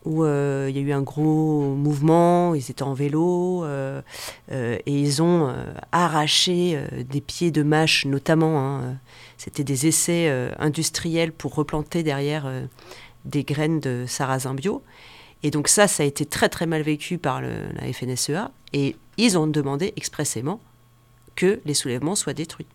où 0.05 0.25
euh, 0.25 0.67
il 0.71 0.77
y 0.77 0.79
a 0.79 0.83
eu 0.83 0.93
un 0.93 1.03
gros 1.03 1.75
mouvement, 1.75 2.55
ils 2.55 2.71
étaient 2.71 2.83
en 2.83 2.95
vélo, 2.95 3.65
euh, 3.65 4.01
et 4.51 4.81
ils 4.87 5.23
ont 5.23 5.55
arraché 5.93 6.81
des 7.09 7.21
pieds 7.21 7.51
de 7.51 7.63
mâche 7.63 8.07
notamment. 8.07 8.59
Hein, 8.59 8.99
c'était 9.37 9.65
des 9.65 9.87
essais 9.87 10.33
industriels 10.59 11.33
pour 11.33 11.55
replanter 11.55 12.03
derrière 12.03 12.51
des 13.25 13.45
graines 13.45 13.81
de 13.81 14.05
sarrasin 14.07 14.55
bio. 14.55 14.83
Et 15.45 15.53
donc 15.53 15.69
ça, 15.69 15.87
ça 15.87 16.03
a 16.03 16.07
été 16.07 16.27
très 16.27 16.49
très 16.49 16.67
mal 16.67 16.83
vécu 16.83 17.19
par 17.19 17.41
la 17.41 17.93
FNSEA, 17.93 18.51
et 18.73 18.97
ils 19.17 19.39
ont 19.39 19.47
demandé 19.47 19.93
expressément 19.97 20.61
que 21.37 21.61
les 21.65 21.75
soulèvements 21.75 22.17
soient 22.17 22.35
détruits 22.35 22.67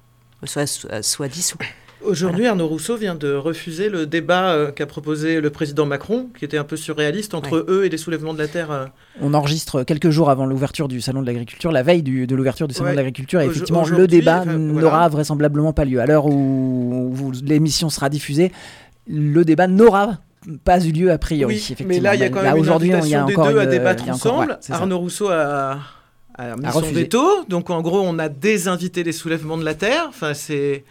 soit, 0.45 1.01
soit 1.01 1.27
dissous. 1.27 1.57
Aujourd'hui, 2.05 2.47
Arnaud 2.47 2.67
Rousseau 2.67 2.97
vient 2.97 3.15
de 3.15 3.33
refuser 3.33 3.87
le 3.87 4.05
débat 4.05 4.51
euh, 4.51 4.71
qu'a 4.71 4.85
proposé 4.85 5.39
le 5.39 5.49
président 5.49 5.85
Macron, 5.85 6.27
qui 6.37 6.43
était 6.43 6.57
un 6.57 6.65
peu 6.65 6.75
surréaliste, 6.75 7.33
entre 7.33 7.65
eux 7.69 7.83
et 7.85 7.89
les 7.89 7.97
soulèvements 7.97 8.33
de 8.33 8.39
la 8.39 8.47
Terre. 8.47 8.71
Euh. 8.71 8.85
On 9.21 9.33
enregistre 9.33 9.83
quelques 9.83 10.09
jours 10.09 10.29
avant 10.29 10.45
l'ouverture 10.45 10.89
du 10.89 10.99
Salon 10.99 11.21
de 11.21 11.27
l'Agriculture, 11.27 11.71
la 11.71 11.83
veille 11.83 12.03
de 12.03 12.35
l'ouverture 12.35 12.67
du 12.67 12.73
Salon 12.73 12.91
de 12.91 12.95
l'Agriculture, 12.95 13.39
et 13.41 13.45
effectivement, 13.45 13.85
le 13.85 14.07
débat 14.07 14.43
n'aura 14.45 15.07
vraisemblablement 15.07 15.71
pas 15.71 15.85
lieu. 15.85 16.01
À 16.01 16.05
l'heure 16.05 16.25
où, 16.25 17.31
l'émission 17.43 17.89
sera 17.89 18.09
diffusée, 18.09 18.51
le 19.07 19.45
débat 19.45 19.67
n'aura 19.67 20.17
pas 20.65 20.83
eu 20.83 20.91
lieu 20.91 21.11
a 21.11 21.17
priori. 21.17 21.55
Oui, 21.55 21.85
mais 21.85 22.01
là, 22.01 22.15
il 22.15 22.21
y 22.21 22.23
a 22.23 22.29
quand 22.29 22.43
même 22.43 22.57
une 22.57 22.69
invitation 22.69 23.25
des 23.25 23.35
deux 23.35 23.59
à 23.59 23.65
débattre 23.65 24.09
ensemble. 24.09 24.59
Arnaud 24.69 24.99
Rousseau 24.99 25.29
a 25.29 25.79
a 26.35 26.55
mis 26.55 26.71
son 26.71 26.81
veto. 26.81 27.45
Donc 27.47 27.69
en 27.69 27.81
gros, 27.81 28.01
on 28.01 28.19
a 28.19 28.29
désinvité 28.29 29.03
les 29.03 29.11
soulèvements 29.11 29.57
de 29.57 29.65
la 29.65 29.75
Terre. 29.75 30.05
Enfin, 30.09 30.33
c'est 30.33 30.83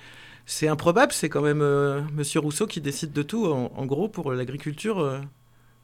c'est 0.47 0.69
improbable. 0.69 1.13
C'est 1.13 1.29
quand 1.29 1.43
même 1.43 1.63
euh, 1.63 2.01
Monsieur 2.15 2.41
Rousseau 2.41 2.67
qui 2.67 2.81
décide 2.81 3.13
de 3.13 3.23
tout, 3.23 3.47
en, 3.47 3.87
gros, 3.87 4.09
pour 4.09 4.33
l'agriculture. 4.33 5.01
Euh, 5.01 5.19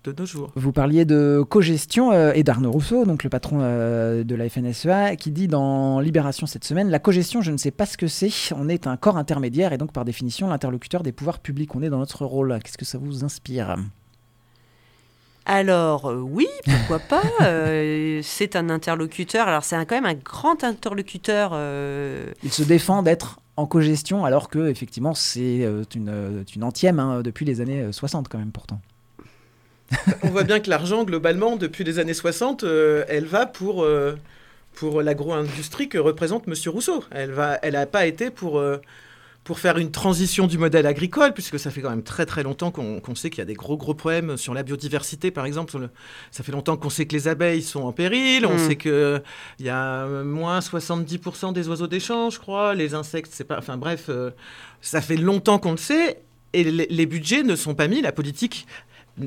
de 0.04 0.14
nos 0.16 0.26
jours. 0.26 0.52
Vous 0.54 0.70
parliez 0.70 1.04
de 1.04 1.44
cogestion 1.46 2.12
euh, 2.12 2.30
et 2.32 2.44
d'Arnaud 2.44 2.70
Rousseau, 2.70 3.04
donc 3.04 3.24
le 3.24 3.30
patron 3.30 3.58
de 3.58 4.34
la 4.36 4.48
FNSEA, 4.48 5.16
qui 5.16 5.32
dit 5.32 5.48
dans 5.48 5.98
Libération 5.98 6.46
cette 6.46 6.62
semaine 6.62 6.88
La 6.88 7.00
cogestion, 7.00 7.42
je 7.42 7.50
ne 7.50 7.56
sais 7.56 7.72
pas 7.72 7.84
ce 7.84 7.96
que 7.96 8.06
c'est. 8.06 8.30
On 8.54 8.68
est 8.68 8.86
un 8.86 8.96
corps 8.96 9.16
intermédiaire 9.16 9.72
et 9.72 9.76
donc 9.76 9.92
par 9.92 10.04
définition 10.04 10.46
l'interlocuteur 10.46 11.02
des 11.02 11.10
pouvoirs 11.10 11.40
publics. 11.40 11.74
On 11.74 11.82
est 11.82 11.90
dans 11.90 11.98
notre 11.98 12.24
rôle. 12.24 12.60
Qu'est-ce 12.62 12.78
que 12.78 12.84
ça 12.84 12.96
vous 12.96 13.24
inspire? 13.24 13.76
Alors 15.48 16.10
euh, 16.10 16.16
oui, 16.16 16.46
pourquoi 16.64 16.98
pas 16.98 17.22
euh, 17.42 18.20
C'est 18.22 18.54
un 18.54 18.68
interlocuteur. 18.68 19.48
Alors 19.48 19.64
c'est 19.64 19.76
quand 19.86 19.96
même 19.96 20.04
un 20.04 20.14
grand 20.14 20.62
interlocuteur. 20.62 21.52
Euh, 21.54 22.26
Il 22.44 22.52
se 22.52 22.62
défend 22.62 23.02
d'être 23.02 23.40
en 23.56 23.66
cogestion 23.66 24.24
alors 24.24 24.50
que 24.50 24.68
effectivement 24.68 25.14
c'est 25.14 25.66
une, 25.96 26.44
une 26.54 26.64
antième 26.64 27.00
hein, 27.00 27.22
depuis 27.22 27.44
les 27.44 27.60
années 27.60 27.90
60 27.90 28.28
quand 28.28 28.38
même 28.38 28.52
pourtant. 28.52 28.80
On 30.22 30.28
voit 30.28 30.44
bien 30.44 30.60
que 30.60 30.68
l'argent 30.68 31.02
globalement 31.04 31.56
depuis 31.56 31.82
les 31.82 31.98
années 31.98 32.14
60, 32.14 32.62
elle 33.08 33.24
va 33.24 33.46
pour 33.46 33.86
pour 34.74 35.02
l'agro-industrie 35.02 35.88
que 35.88 35.98
représente 35.98 36.46
M. 36.46 36.54
Rousseau. 36.66 37.02
Elle 37.10 37.34
n'a 37.34 37.58
elle 37.62 37.88
pas 37.90 38.06
été 38.06 38.30
pour 38.30 38.62
pour 39.48 39.60
faire 39.60 39.78
une 39.78 39.90
transition 39.90 40.46
du 40.46 40.58
modèle 40.58 40.84
agricole, 40.84 41.32
puisque 41.32 41.58
ça 41.58 41.70
fait 41.70 41.80
quand 41.80 41.88
même 41.88 42.02
très 42.02 42.26
très 42.26 42.42
longtemps 42.42 42.70
qu'on 42.70 43.14
sait 43.14 43.30
qu'il 43.30 43.38
y 43.38 43.40
a 43.40 43.46
des 43.46 43.54
gros 43.54 43.78
gros 43.78 43.94
problèmes 43.94 44.36
sur 44.36 44.52
la 44.52 44.62
biodiversité, 44.62 45.30
par 45.30 45.46
exemple. 45.46 45.88
ça 46.30 46.44
fait 46.44 46.52
longtemps 46.52 46.76
qu'on 46.76 46.90
sait 46.90 47.06
que 47.06 47.14
les 47.14 47.28
abeilles 47.28 47.62
sont 47.62 47.80
en 47.80 47.92
péril, 47.92 48.44
on 48.44 48.56
mm. 48.56 48.58
sait 48.58 48.76
qu'il 48.76 49.22
y 49.60 49.70
a 49.70 50.06
moins 50.22 50.58
70% 50.58 51.54
des 51.54 51.66
oiseaux 51.66 51.86
d'échange, 51.86 52.34
je 52.34 52.40
crois, 52.40 52.74
les 52.74 52.92
insectes, 52.92 53.30
c'est 53.32 53.44
pas... 53.44 53.56
Enfin 53.56 53.78
bref, 53.78 54.10
euh, 54.10 54.32
ça 54.82 55.00
fait 55.00 55.16
longtemps 55.16 55.58
qu'on 55.58 55.70
le 55.70 55.78
sait, 55.78 56.20
et 56.52 56.64
les, 56.64 56.86
les 56.90 57.06
budgets 57.06 57.42
ne 57.42 57.56
sont 57.56 57.74
pas 57.74 57.88
mis, 57.88 58.02
la 58.02 58.12
politique 58.12 58.66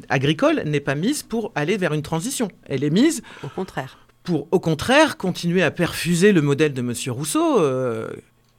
agricole 0.10 0.62
n'est 0.68 0.82
pas 0.82 0.94
mise 0.94 1.24
pour 1.24 1.52
aller 1.56 1.78
vers 1.78 1.94
une 1.94 2.04
transition. 2.04 2.48
Elle 2.68 2.84
est 2.84 2.92
mise... 2.92 3.24
Au 3.44 3.48
contraire 3.50 3.98
pour 4.24 4.48
au 4.52 4.60
contraire 4.60 5.18
continuer 5.18 5.64
à 5.64 5.72
perfuser 5.72 6.32
le 6.32 6.42
modèle 6.42 6.74
de 6.74 6.82
M. 6.82 6.94
Rousseau, 7.08 7.60
euh, 7.60 8.08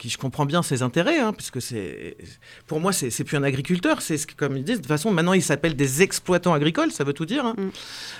je 0.09 0.17
comprends 0.17 0.45
bien 0.45 0.63
ses 0.63 0.81
intérêts, 0.81 1.19
hein, 1.19 1.33
puisque 1.33 1.61
c'est, 1.61 2.17
pour 2.67 2.79
moi, 2.79 2.91
c'est, 2.91 3.09
c'est 3.09 3.23
plus 3.23 3.37
un 3.37 3.43
agriculteur, 3.43 4.01
c'est 4.01 4.17
ce 4.17 4.27
comme 4.27 4.57
ils 4.57 4.63
disent. 4.63 4.77
De 4.77 4.81
toute 4.81 4.87
façon, 4.87 5.11
maintenant, 5.11 5.33
il 5.33 5.41
s'appelle 5.41 5.75
des 5.75 6.01
exploitants 6.01 6.53
agricoles, 6.53 6.91
ça 6.91 7.03
veut 7.03 7.13
tout 7.13 7.25
dire. 7.25 7.45
Hein. 7.45 7.55
Mm. 7.57 7.69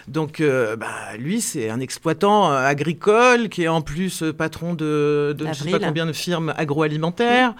Donc, 0.08 0.39
euh, 0.39 0.75
bah, 0.75 1.18
lui, 1.18 1.42
c'est 1.42 1.70
un 1.70 1.80
exploitant 1.80 2.51
euh, 2.51 2.65
agricole 2.65 3.50
qui 3.50 3.63
est 3.63 3.68
en 3.68 3.82
plus 3.82 4.24
euh, 4.24 4.34
patron 4.34 4.74
de, 4.74 5.36
de 5.38 5.46
je 5.48 5.53
sais 5.53 5.72
pas 5.72 5.80
combien 5.80 6.06
de 6.06 6.13
firmes 6.13 6.53
agroalimentaires, 6.58 7.56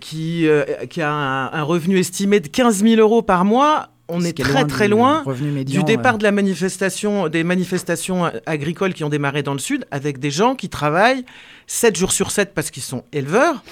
qui, 0.00 0.48
qui 0.90 1.02
a 1.02 1.10
un, 1.10 1.62
revenu 1.62 1.98
estimé 1.98 2.40
de 2.40 2.48
15 2.48 2.82
000 2.82 3.00
euros 3.00 3.22
par 3.22 3.44
mois 3.44 3.90
on 4.08 4.24
est, 4.24 4.36
très 4.36 4.64
très 4.66 4.88
loin 4.88 5.22
du 5.66 5.82
départ 5.84 6.18
de 6.18 6.24
la 6.24 6.32
manifestation, 6.32 7.28
des 7.28 7.44
manifestations 7.44 8.30
agricoles 8.46 8.94
qui 8.94 9.04
ont 9.04 9.08
démarré 9.08 9.42
dans 9.42 9.52
le 9.52 9.58
sud, 9.58 9.86
avec 9.90 10.18
des 10.18 10.30
gens 10.30 10.54
qui 10.54 10.68
travaillent 10.68 11.24
7 11.66 11.96
jours 11.96 12.12
sur 12.12 12.30
7 12.30 12.54
parce 12.54 12.70
qu'ils 12.70 12.82
sont 12.82 13.04
éleveurs 13.12 13.62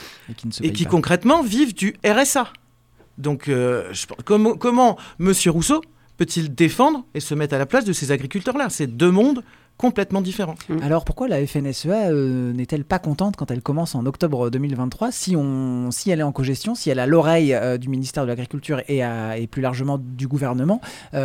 et 0.62 0.72
qui, 0.72 0.84
concrètement 0.84 1.42
vivent 1.42 1.74
du 1.74 1.96
RSA. 2.04 2.52
Donc, 3.18 3.48
euh, 3.48 3.92
comment, 4.24 4.54
comment 4.54 4.98
M. 5.20 5.32
Rousseau 5.46 5.80
peut-il 6.18 6.54
défendre 6.54 7.04
et 7.14 7.20
se 7.20 7.34
mettre 7.34 7.54
à 7.54 7.58
la 7.58 7.66
place 7.66 7.84
de 7.84 7.92
ces 7.92 8.12
agriculteurs-là? 8.12 8.68
C'est 8.68 8.86
deux 8.86 9.10
mondes 9.10 9.42
complètement 9.76 10.20
différents. 10.20 10.54
Mmh. 10.68 10.78
Alors 10.82 11.04
pourquoi 11.04 11.28
la 11.28 11.46
FNSEA 11.46 12.10
euh, 12.10 12.52
n'est-elle 12.52 12.84
pas 12.84 12.98
contente 12.98 13.36
quand 13.36 13.50
elle 13.50 13.62
commence 13.62 13.94
en 13.94 14.06
octobre 14.06 14.50
2023 14.50 15.12
si, 15.12 15.36
on, 15.36 15.90
si 15.90 16.10
elle 16.10 16.20
est 16.20 16.24
en 16.24 16.32
cogestion, 16.32 16.74
si 16.74 16.90
elle 16.90 16.98
a 16.98 17.06
l'oreille 17.06 17.54
euh, 17.54 17.78
du 17.78 17.88
ministère 17.88 18.24
de 18.24 18.28
l'Agriculture 18.28 18.82
et, 18.88 19.00
et, 19.36 19.46
plus 19.46 19.62
largement 19.62 19.98
du 19.98 20.28
gouvernement 20.28 20.80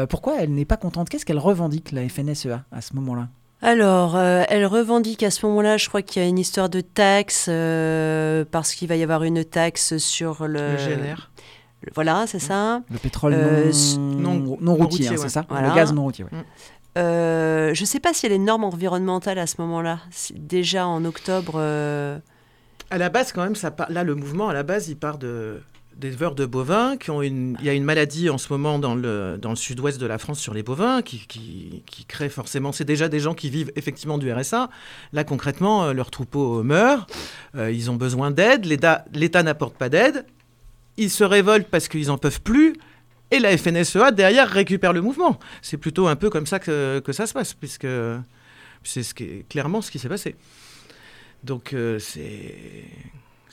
Pourquoi 0.09 0.35
elle 0.39 0.53
n'est 0.53 0.65
pas 0.65 0.77
contente? 0.77 1.09
Qu'est-ce 1.09 1.25
qu'elle 1.25 1.39
revendique 1.39 1.91
la 1.91 2.07
FNSEA 2.07 2.63
à 2.71 2.81
ce 2.81 2.95
moment-là? 2.95 3.29
Alors, 3.63 4.15
euh, 4.15 4.43
elle 4.49 4.65
revendique 4.65 5.21
à 5.21 5.29
ce 5.29 5.45
moment-là, 5.45 5.77
je 5.77 5.87
crois 5.87 6.01
qu'il 6.01 6.21
y 6.21 6.25
a 6.25 6.27
une 6.27 6.39
histoire 6.39 6.67
de 6.67 6.81
taxe, 6.81 7.45
euh, 7.47 8.43
parce 8.49 8.73
qu'il 8.73 8.87
va 8.87 8.95
y 8.95 9.03
avoir 9.03 9.23
une 9.23 9.45
taxe 9.45 9.97
sur 9.97 10.47
le... 10.47 10.71
Le 10.71 10.77
GNR. 10.77 11.29
voilà, 11.93 12.25
c'est 12.25 12.39
ça. 12.39 12.81
Le 12.89 12.97
pétrole 12.97 13.35
euh, 13.35 13.71
non, 13.99 14.57
non, 14.59 14.73
routier, 14.73 15.09
hein, 15.09 15.15
c'est 15.15 15.29
ça? 15.29 15.45
Le 15.51 15.75
gaz 15.75 15.93
non 15.93 16.03
routier, 16.03 16.25
mm. 16.95 17.73
je 17.73 17.81
ne 17.81 17.85
sais 17.85 17.99
pas 17.99 18.13
si 18.13 18.25
elle 18.25 18.31
est 18.31 18.37
norme 18.37 18.63
environnementale 18.63 19.39
à 19.39 19.47
ce 19.47 19.55
moment-là. 19.59 19.99
Déjà 20.35 20.87
en 20.87 21.05
octobre... 21.05 21.59
À 22.91 22.97
la 22.97 23.09
base, 23.09 23.31
quand 23.31 23.43
même, 23.43 23.55
ça 23.55 23.73
là, 23.87 24.03
le 24.03 24.15
mouvement, 24.15 24.49
à 24.49 24.53
la 24.53 24.63
base, 24.63 24.89
il 24.89 24.97
part 24.97 25.17
de 25.17 25.61
des 25.95 26.07
éleveurs 26.09 26.35
de 26.35 26.45
bovins 26.45 26.97
qui 26.97 27.11
ont 27.11 27.21
une. 27.21 27.57
Il 27.59 27.65
y 27.65 27.69
a 27.69 27.73
une 27.73 27.83
maladie 27.83 28.29
en 28.29 28.37
ce 28.37 28.51
moment 28.51 28.79
dans 28.79 28.95
le, 28.95 29.37
dans 29.39 29.51
le 29.51 29.55
sud-ouest 29.55 29.99
de 29.99 30.05
la 30.05 30.17
France 30.17 30.39
sur 30.39 30.53
les 30.53 30.63
bovins 30.63 31.01
qui, 31.01 31.25
qui, 31.27 32.05
crée 32.07 32.29
forcément. 32.29 32.71
C'est 32.71 32.85
déjà 32.85 33.07
des 33.07 33.19
gens 33.19 33.33
qui 33.33 33.49
vivent 33.49 33.71
effectivement 33.75 34.17
du 34.17 34.31
RSA. 34.31 34.69
Là, 35.13 35.23
concrètement, 35.23 35.85
euh, 35.85 35.93
leur 35.93 36.11
troupeau 36.11 36.63
meurt. 36.63 37.11
Euh, 37.55 37.71
ils 37.71 37.91
ont 37.91 37.95
besoin 37.95 38.31
d'aide. 38.31 38.65
L'État 38.65 39.43
n'apporte 39.43 39.75
pas 39.75 39.89
d'aide. 39.89 40.25
Ils 40.97 41.11
se 41.11 41.23
révoltent 41.23 41.69
parce 41.69 41.87
qu'ils 41.87 42.07
n'en 42.07 42.17
peuvent 42.17 42.41
plus. 42.41 42.75
Et 43.31 43.39
la 43.39 43.57
FNSEA, 43.57 44.11
derrière, 44.11 44.49
récupère 44.49 44.93
le 44.93 45.01
mouvement. 45.01 45.39
C'est 45.61 45.77
plutôt 45.77 46.07
un 46.07 46.15
peu 46.15 46.29
comme 46.29 46.45
ça 46.45 46.59
que, 46.59 46.99
que 46.99 47.13
ça 47.13 47.25
se 47.25 47.33
passe, 47.33 47.53
puisque 47.53 47.87
c'est 48.83 49.45
clairement 49.49 49.81
ce 49.81 49.89
qui 49.89 49.99
s'est 49.99 50.09
passé. 50.09 50.35
Donc, 51.43 51.73
euh, 51.73 51.97
c'est 51.99 52.85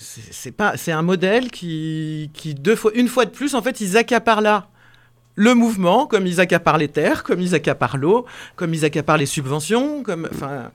c'est 0.01 0.53
pas, 0.53 0.77
c'est 0.77 0.93
un 0.93 1.03
modèle 1.03 1.51
qui, 1.51 2.31
qui 2.33 2.55
deux 2.55 2.77
fois, 2.77 2.93
une 2.95 3.09
fois 3.09 3.25
de 3.25 3.31
plus, 3.31 3.57
en 3.57 3.63
fait, 3.63 3.81
ils 3.81 3.97
accaparent 3.97 4.41
là 4.41 4.69
le 5.35 5.55
mouvement, 5.55 6.07
comme 6.07 6.27
ils 6.27 6.41
accaparent 6.41 6.79
les 6.79 6.89
terres, 6.89 7.23
comme 7.23 7.41
ils 7.41 7.55
accaparent 7.55 7.97
l'eau, 7.97 8.27
comme 8.57 8.75
ils 8.75 8.85
accaparent 8.85 9.17
les 9.17 9.27
subventions, 9.27 10.03
comme, 10.03 10.29
enfin, 10.33 10.71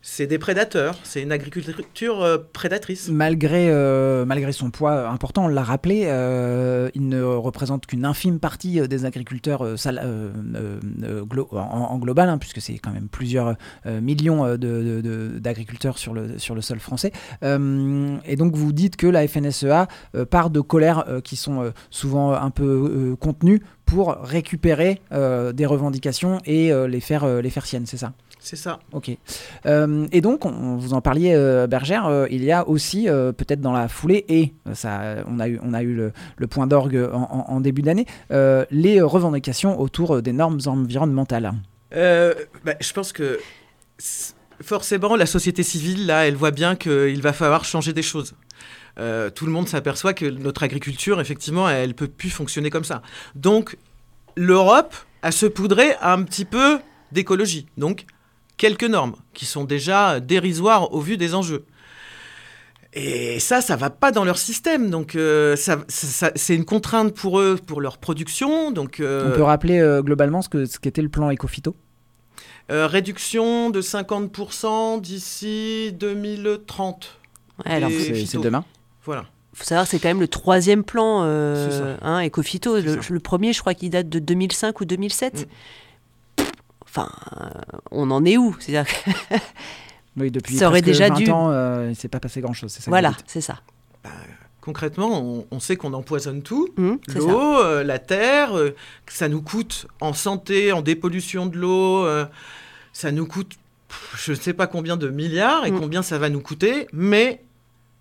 c'est 0.00 0.28
des 0.28 0.38
prédateurs, 0.38 0.96
c'est 1.02 1.22
une 1.22 1.32
agriculture 1.32 2.22
euh, 2.22 2.38
prédatrice. 2.52 3.08
Malgré, 3.08 3.68
euh, 3.68 4.24
malgré 4.24 4.52
son 4.52 4.70
poids 4.70 5.08
important, 5.08 5.46
on 5.46 5.48
l'a 5.48 5.64
rappelé, 5.64 6.04
euh, 6.06 6.88
il 6.94 7.08
ne 7.08 7.22
représente 7.22 7.86
qu'une 7.86 8.04
infime 8.04 8.38
partie 8.38 8.80
des 8.86 9.04
agriculteurs 9.04 9.62
en, 11.52 11.98
global, 11.98 12.28
hein, 12.28 12.38
puisque 12.38 12.60
c'est 12.60 12.78
quand 12.78 12.92
même 12.92 13.08
plusieurs 13.08 13.56
millions 13.86 14.56
d'agriculteurs 14.56 15.98
sur, 15.98 16.14
le, 16.14 16.38
sur 16.38 16.54
le 16.54 16.60
sol 16.60 16.78
français. 16.78 17.12
et 17.42 18.36
donc 18.36 18.54
vous 18.54 18.72
dites 18.72 18.96
que 18.96 19.06
la 19.06 19.26
FNSEA 19.26 19.88
part 20.30 20.50
de 20.50 20.60
colères 20.60 21.04
qui 21.24 21.36
sont 21.36 21.72
souvent 21.90 22.32
un 22.32 22.50
peu 22.50 23.16
contenues 23.20 23.62
pour 23.84 24.16
récupérer 24.22 25.00
des 25.10 25.66
revendications 25.66 26.38
et 26.44 26.72
les, 26.88 27.00
faire, 27.00 27.26
les 27.42 27.50
faire 27.50 27.66
siennes, 27.66 27.86
c'est 27.86 27.96
ça? 27.96 28.12
C'est 28.40 28.56
ça. 28.56 28.78
Ok. 28.92 29.10
Euh, 29.66 30.06
et 30.12 30.20
donc, 30.20 30.44
on, 30.44 30.76
vous 30.76 30.94
en 30.94 31.00
parliez, 31.00 31.32
euh, 31.34 31.66
Bergère, 31.66 32.06
euh, 32.06 32.26
il 32.30 32.44
y 32.44 32.52
a 32.52 32.66
aussi, 32.68 33.06
peut-être 33.06 33.60
dans 33.60 33.72
la 33.72 33.88
foulée, 33.88 34.24
et 34.28 34.52
ça, 34.74 35.16
on 35.26 35.40
a 35.40 35.48
eu, 35.48 35.58
on 35.62 35.74
a 35.74 35.82
eu 35.82 35.94
le, 35.94 36.46
point 36.46 36.66
d'orgue 36.66 37.08
en, 37.12 37.60
début 37.60 37.82
d'année, 37.82 38.06
les 38.30 39.00
revendications 39.00 39.80
autour 39.80 40.22
des 40.22 40.32
normes 40.32 40.60
environnementales. 40.66 41.52
Bah, 41.92 42.74
je 42.80 42.92
pense 42.92 43.12
que 43.12 43.38
forcément, 44.62 45.16
la 45.16 45.26
société 45.26 45.62
civile, 45.62 46.06
là, 46.06 46.26
elle 46.26 46.36
voit 46.36 46.50
bien 46.50 46.76
qu'il 46.76 47.20
va 47.20 47.32
falloir 47.32 47.64
changer 47.64 47.92
des 47.92 48.02
choses. 48.02 48.34
tout 48.96 49.46
le 49.46 49.52
monde 49.52 49.68
s'aperçoit 49.68 50.14
que 50.14 50.26
notre 50.26 50.62
agriculture, 50.62 51.20
effectivement, 51.20 51.68
elle 51.68 51.88
ne 51.88 51.94
peut 51.94 52.08
plus 52.08 52.30
fonctionner 52.30 52.70
comme 52.70 52.84
ça. 52.84 53.02
Donc, 53.34 53.76
l'Europe 54.36 54.94
a 55.22 55.32
se 55.32 55.46
poudré 55.46 55.94
un 56.00 56.22
petit 56.22 56.44
peu 56.44 56.78
d'écologie. 57.12 57.66
Donc, 57.76 58.06
quelques 58.58 58.84
normes 58.84 59.14
qui 59.32 59.46
sont 59.46 59.64
déjà 59.64 60.20
dérisoires 60.20 60.92
au 60.92 61.00
vu 61.00 61.16
des 61.16 61.34
enjeux. 61.34 61.64
Et 62.94 63.38
ça, 63.38 63.60
ça 63.60 63.76
va 63.76 63.90
pas 63.90 64.12
dans 64.12 64.24
leur 64.24 64.38
système. 64.38 64.90
Donc, 64.90 65.14
euh, 65.14 65.56
ça, 65.56 65.78
c'est 65.88 66.54
une 66.54 66.64
contrainte 66.64 67.14
pour 67.14 67.38
eux, 67.38 67.58
pour 67.64 67.80
leur 67.80 67.98
production. 67.98 68.70
Donc, 68.70 69.00
euh, 69.00 69.30
On 69.32 69.36
peut 69.36 69.42
rappeler 69.42 69.78
euh, 69.78 70.02
globalement 70.02 70.42
ce, 70.42 70.48
que, 70.48 70.64
ce 70.64 70.78
qu'était 70.78 71.02
le 71.02 71.08
plan 71.08 71.30
Ecofito 71.30 71.76
Réduction 72.70 73.70
de 73.70 73.80
50% 73.80 75.00
d'ici 75.00 75.94
2030. 75.98 77.18
alors 77.64 77.90
c'est, 77.90 78.36
demain 78.36 78.62
Voilà. 79.04 79.24
Il 79.54 79.58
faut 79.58 79.64
savoir 79.64 79.86
que 79.86 79.90
c'est 79.90 79.98
quand 79.98 80.08
même 80.08 80.20
le 80.20 80.28
troisième 80.28 80.84
plan 80.84 81.22
hein, 81.22 82.26
Ecofito. 82.26 82.76
Le, 82.78 83.20
premier, 83.20 83.54
je 83.54 83.60
crois 83.60 83.72
qu'il 83.72 83.88
date 83.88 84.10
de 84.10 84.18
2005 84.18 84.80
ou 84.80 84.84
2007. 84.84 85.48
Enfin, 86.88 87.08
on 87.90 88.10
en 88.10 88.24
est 88.24 88.36
où 88.36 88.56
C'est-à-dire 88.58 88.92
Oui, 90.16 90.30
depuis 90.30 90.56
ça 90.56 90.68
aurait 90.68 90.82
déjà 90.82 91.08
20 91.08 91.14
dû... 91.16 91.30
ans, 91.30 91.50
euh, 91.50 91.84
il 91.86 91.90
ne 91.90 91.94
s'est 91.94 92.08
pas 92.08 92.20
passé 92.20 92.40
grand-chose. 92.40 92.72
Ça 92.72 92.82
voilà, 92.88 93.12
c'est 93.26 93.40
ça. 93.40 93.60
Bah, 94.02 94.10
concrètement, 94.60 95.44
on, 95.50 95.60
sait 95.60 95.76
qu'on 95.76 95.92
empoisonne 95.92 96.42
tout. 96.42 96.68
Mmh, 96.76 96.94
l'eau, 97.16 97.60
euh, 97.60 97.84
la 97.84 97.98
terre, 97.98 98.56
euh, 98.56 98.74
ça 99.06 99.28
nous 99.28 99.42
coûte 99.42 99.86
en 100.00 100.12
santé, 100.12 100.72
en 100.72 100.82
dépollution 100.82 101.46
de 101.46 101.56
l'eau, 101.56 102.06
ça 102.92 103.12
nous 103.12 103.26
coûte 103.26 103.56
je 104.18 104.32
ne 104.32 104.36
sais 104.36 104.52
pas 104.52 104.66
combien 104.66 104.98
de 104.98 105.08
milliards 105.08 105.64
et 105.64 105.70
mmh. 105.70 105.80
combien 105.80 106.02
ça 106.02 106.18
va 106.18 106.28
nous 106.28 106.40
coûter, 106.40 106.88
mais 106.92 107.42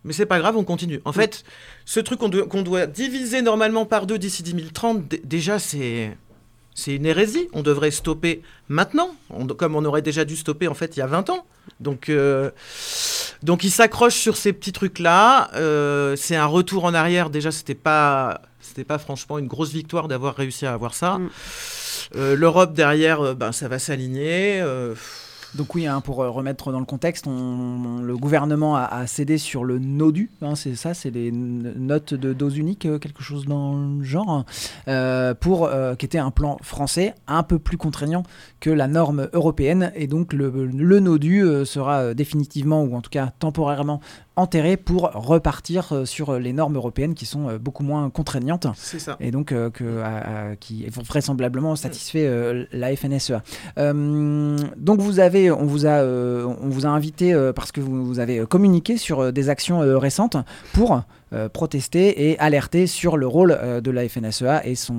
mais 0.04 0.12
c'est 0.12 0.26
pas 0.26 0.40
grave, 0.40 0.58
on 0.58 0.66
continue. 0.66 1.02
En 1.06 1.12
mmh. 1.12 1.14
fait, 1.14 1.44
ce 1.86 2.00
truc 2.02 2.20
qu'on 2.20 2.30
doit, 2.30 2.46
doit, 2.46 2.86
diviser 2.88 3.42
normalement 3.42 3.86
par 3.86 4.06
deux 4.06 4.18
d'ici 4.18 4.44
2030, 4.44 5.16
déjà, 5.24 5.60
c'est 5.60 6.18
c'est 6.78 6.94
une 6.94 7.08
hérésie. 7.08 7.50
On 7.54 7.64
devrait 7.64 7.90
stopper 7.90 8.44
maintenant, 8.70 9.10
comme 9.58 9.76
on 9.76 9.84
aurait 9.84 10.04
déjà 10.04 10.26
dû 10.26 10.36
stopper 10.36 10.68
en 10.68 10.76
fait 10.76 10.96
il 10.96 11.00
y 11.00 11.02
a 11.02 11.08
20 11.08 11.32
ans. 11.32 11.46
Donc, 11.80 12.08
euh, 12.08 12.52
donc 13.42 13.64
il 13.64 13.72
s'accroche 13.72 14.14
sur 14.14 14.38
ces 14.38 14.54
petits 14.54 14.72
trucs-là. 14.74 15.50
Euh, 15.56 16.16
c'est 16.16 16.36
un 16.36 16.46
retour 16.46 16.86
en 16.86 16.94
arrière. 16.94 17.32
Déjà, 17.32 17.52
c'était 17.52 17.74
pas, 17.74 18.42
c'était 18.62 18.84
pas 18.84 19.00
franchement 19.00 19.40
une 19.40 19.48
grosse 19.48 19.72
victoire 19.72 20.08
d'avoir 20.08 20.36
réussi 20.36 20.68
à 20.68 20.74
avoir 20.74 20.94
ça. 20.94 21.18
Mm. 21.18 21.30
Euh, 22.16 22.36
L'Europe 22.36 22.74
derrière, 22.74 23.34
ben, 23.34 23.52
ça 23.52 23.68
va 23.68 23.80
s'aligner. 23.80 24.64
Donc 25.56 25.76
oui, 25.76 25.88
hein, 25.88 26.02
pour 26.02 26.22
euh, 26.22 26.30
remettre 26.30 26.72
dans 26.72 26.80
le 26.80 26.86
contexte, 26.86 27.26
le 27.28 28.18
gouvernement 28.18 28.76
a, 28.76 29.08
cédé 29.08 29.38
sur 29.38 29.64
le 29.64 29.80
NODU, 29.80 30.30
hein, 30.42 30.56
c'est 30.56 30.76
ça, 30.76 30.94
c'est 30.94 31.10
les 31.10 31.32
notes 31.32 32.14
de 32.14 32.34
dose 32.34 32.58
unique, 32.58 32.86
euh, 32.86 33.00
quelque 33.00 33.24
chose 33.24 33.46
dans 33.46 33.76
le 33.76 34.04
genre, 34.04 34.46
euh, 34.88 35.34
pour 35.34 35.70
qui 35.98 36.06
était 36.06 36.18
un 36.18 36.32
plan 36.32 36.58
français 36.62 37.16
un 37.28 37.44
peu 37.44 37.60
plus 37.60 37.78
contraignant 37.78 38.24
que 38.60 38.70
la 38.70 38.88
norme 38.88 39.30
européenne, 39.34 39.92
et 39.96 40.08
donc 40.08 40.34
le, 40.34 40.66
le 40.66 41.00
NODU 41.00 41.66
sera 41.66 42.14
définitivement 42.14 42.84
ou 42.84 42.96
en 42.96 43.02
tout 43.02 43.10
cas 43.10 43.32
temporairement 43.40 44.02
enterré 44.38 44.78
pour 44.78 45.12
repartir 45.14 45.92
euh, 45.92 46.06
sur 46.06 46.40
les 46.40 46.54
normes 46.54 46.76
européennes 46.76 47.16
qui 47.16 47.26
sont 47.26 47.50
euh, 47.50 47.58
beaucoup 47.58 47.84
moins 47.84 48.10
contraignantes. 48.10 48.68
C'est 48.76 49.00
ça. 49.00 49.18
Et 49.20 49.32
donc 49.32 49.52
euh, 49.52 49.70
que, 49.70 50.56
qui 50.60 50.86
vraisemblablement 50.88 51.76
satisfait 51.76 52.68
la 52.72 52.96
FNSEA. 52.96 53.42
donc 53.76 55.00
vous 55.00 55.20
avez, 55.20 55.52
on 55.52 55.66
vous 55.66 55.86
a, 55.88 56.04
on 56.04 56.70
vous 56.70 56.86
a 56.86 56.90
invité 56.90 57.36
parce 57.56 57.72
que 57.72 57.82
vous, 57.82 58.20
avez 58.20 58.46
communiqué 58.46 58.98
sur 58.98 59.34
des 59.34 59.50
actions 59.50 59.80
récentes 60.00 60.38
pour 60.74 61.02
protester 61.54 62.30
et 62.30 62.40
alerter 62.40 62.86
sur 62.88 63.18
le 63.18 63.26
rôle 63.28 63.58
de 63.82 63.92
la 63.92 64.08
FNSEA 64.08 64.66
et 64.66 64.76
son, 64.76 64.96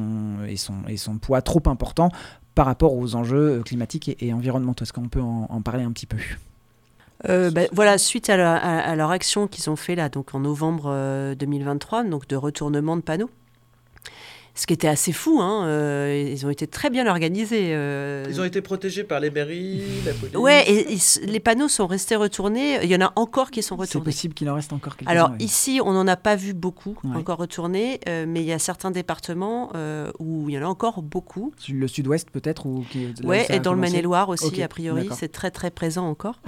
et, 0.49 0.57
son, 0.57 0.75
et 0.89 0.97
son 0.97 1.19
poids 1.19 1.43
trop 1.43 1.63
important 1.67 2.11
par 2.55 2.67
rapport 2.67 2.95
aux 2.95 3.15
enjeux 3.15 3.63
climatiques 3.65 4.17
et, 4.21 4.33
environnementaux. 4.33 4.85
Est-ce 4.85 4.93
qu'on 4.93 5.09
peut 5.09 5.23
en 5.23 5.63
parler 5.63 5.85
un 5.85 5.93
petit 5.93 6.07
peu? 6.07 6.19
Euh, 7.29 7.51
bah, 7.51 7.63
voilà, 7.73 7.99
suite 7.99 8.29
à, 8.31 8.95
leur 8.97 9.11
action 9.11 9.49
qu'ils 9.49 9.71
ont 9.71 9.77
fait 9.77 9.95
là, 9.95 10.09
donc 10.09 10.35
en 10.35 10.41
novembre 10.41 11.35
2023, 11.35 12.05
euh, 12.05 12.09
donc 12.09 12.29
de 12.29 12.37
retournement 12.37 12.97
de 12.97 13.03
panneaux. 13.03 13.31
Ce 14.55 14.67
qui 14.67 14.73
était 14.73 14.89
assez 14.89 15.13
fou, 15.13 15.41
hein, 15.41 15.67
euh, 15.67 16.31
ils 16.33 16.45
ont 16.45 16.51
été 16.51 16.67
très 16.67 16.91
bien 16.91 17.07
organisés. 17.07 17.71
Ils 18.29 18.41
ont 18.41 18.45
été 18.45 18.61
protégés 18.61 19.05
par 19.05 19.21
les 19.21 19.31
mairies, 19.31 19.83
la 20.05 20.13
police. 20.13 20.37
Ouais, 20.37 20.65
et, 20.69 20.99
les 21.27 21.41
panneaux 21.41 21.69
sont 21.69 21.87
restés 21.87 22.17
retournés. 22.17 22.83
Il 22.83 22.91
y 22.91 22.97
en 22.97 23.07
a 23.07 23.13
encore 23.17 23.51
qui 23.51 23.63
sont 23.63 23.77
retournés. 23.77 24.05
C'est 24.05 24.11
possible 24.11 24.35
qu'il 24.35 24.51
en 24.51 24.55
reste 24.55 24.73
encore 24.73 24.97
quelques-uns. 24.97 25.13
Alors 25.13 25.31
ici, 25.39 25.81
on 25.85 25.93
n'en 25.93 26.07
a 26.07 26.17
pas 26.17 26.37
vu 26.37 26.55
beaucoup 26.55 26.99
encore 27.15 27.39
retournés, 27.39 28.01
mais 28.07 28.41
il 28.41 28.47
y 28.47 28.53
a 28.53 28.59
certains 28.59 28.91
départements 28.91 29.73
où 30.19 30.49
il 30.49 30.55
y 30.55 30.59
en 30.59 30.63
a 30.63 30.69
encore 30.69 31.03
beaucoup. 31.03 31.53
Le 31.69 31.87
sud-ouest 31.87 32.31
peut-être 32.31 32.67
ou 32.67 32.85
Ouais, 33.25 33.47
et 33.51 33.61
dans 33.61 33.73
le 33.73 33.81
Maine-et-Loire 33.81 34.29
aussi, 34.29 34.63
a 34.63 34.69
priori, 34.69 35.09
c'est 35.13 35.33
très 35.33 35.51
très 35.51 35.71
présent 35.71 36.09
encore. 36.09 36.41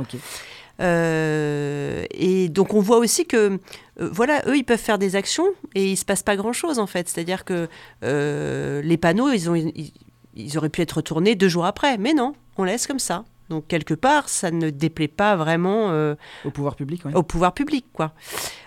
Euh, 0.81 2.05
et 2.11 2.49
donc 2.49 2.75
on 2.75 2.81
voit 2.81 2.99
aussi 2.99 3.27
que, 3.27 3.59
euh, 4.01 4.09
voilà, 4.13 4.43
eux, 4.47 4.57
ils 4.57 4.65
peuvent 4.65 4.79
faire 4.79 4.99
des 4.99 5.17
actions 5.17 5.47
et 5.75 5.91
il 5.91 5.97
se 5.97 6.05
passe 6.05 6.23
pas 6.23 6.37
grand-chose 6.37 6.79
en 6.79 6.87
fait. 6.87 7.09
C'est-à-dire 7.09 7.45
que 7.45 7.69
euh, 8.03 8.81
les 8.83 8.97
panneaux, 8.97 9.31
ils, 9.31 9.51
ont, 9.51 9.55
ils, 9.55 10.59
auraient 10.59 10.71
pu 10.71 10.81
être 10.81 10.93
retournés 10.93 11.35
deux 11.35 11.49
jours 11.49 11.67
après, 11.67 11.99
mais 11.99 12.15
non, 12.15 12.35
on 12.57 12.65
laisse 12.65 12.87
comme 12.87 12.99
ça. 12.99 13.25
Donc 13.51 13.67
quelque 13.67 13.95
part, 13.95 14.29
ça 14.29 14.51
ne 14.51 14.71
déplaît 14.71 15.09
pas 15.09 15.37
vraiment 15.37 16.15
au 16.45 16.51
pouvoir 16.51 16.77
public. 16.77 17.03
Au 17.15 17.25
pouvoir 17.25 17.53
public, 17.53 17.85
quoi. 17.93 18.13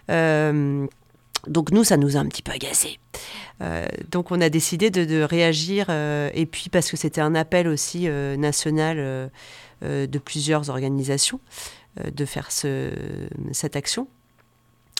donc 0.10 1.72
nous, 1.72 1.84
ça 1.86 1.96
nous 1.96 2.18
a 2.18 2.20
un 2.20 2.26
petit 2.26 2.42
peu 2.42 2.52
agacé. 2.52 3.00
donc 4.12 4.32
on 4.32 4.42
a 4.42 4.50
décidé 4.50 4.90
de, 4.90 5.06
de 5.06 5.22
réagir, 5.22 5.90
et 5.90 6.46
puis 6.46 6.68
parce 6.70 6.92
que 6.92 6.98
c'était 6.98 7.22
un 7.22 7.34
appel 7.34 7.70
aussi 7.70 8.10
national 8.10 9.32
de 9.82 10.18
plusieurs 10.18 10.70
organisations. 10.70 11.40
Euh, 12.00 12.10
de 12.10 12.26
faire 12.26 12.52
ce, 12.52 12.90
cette 13.52 13.76
action. 13.76 14.08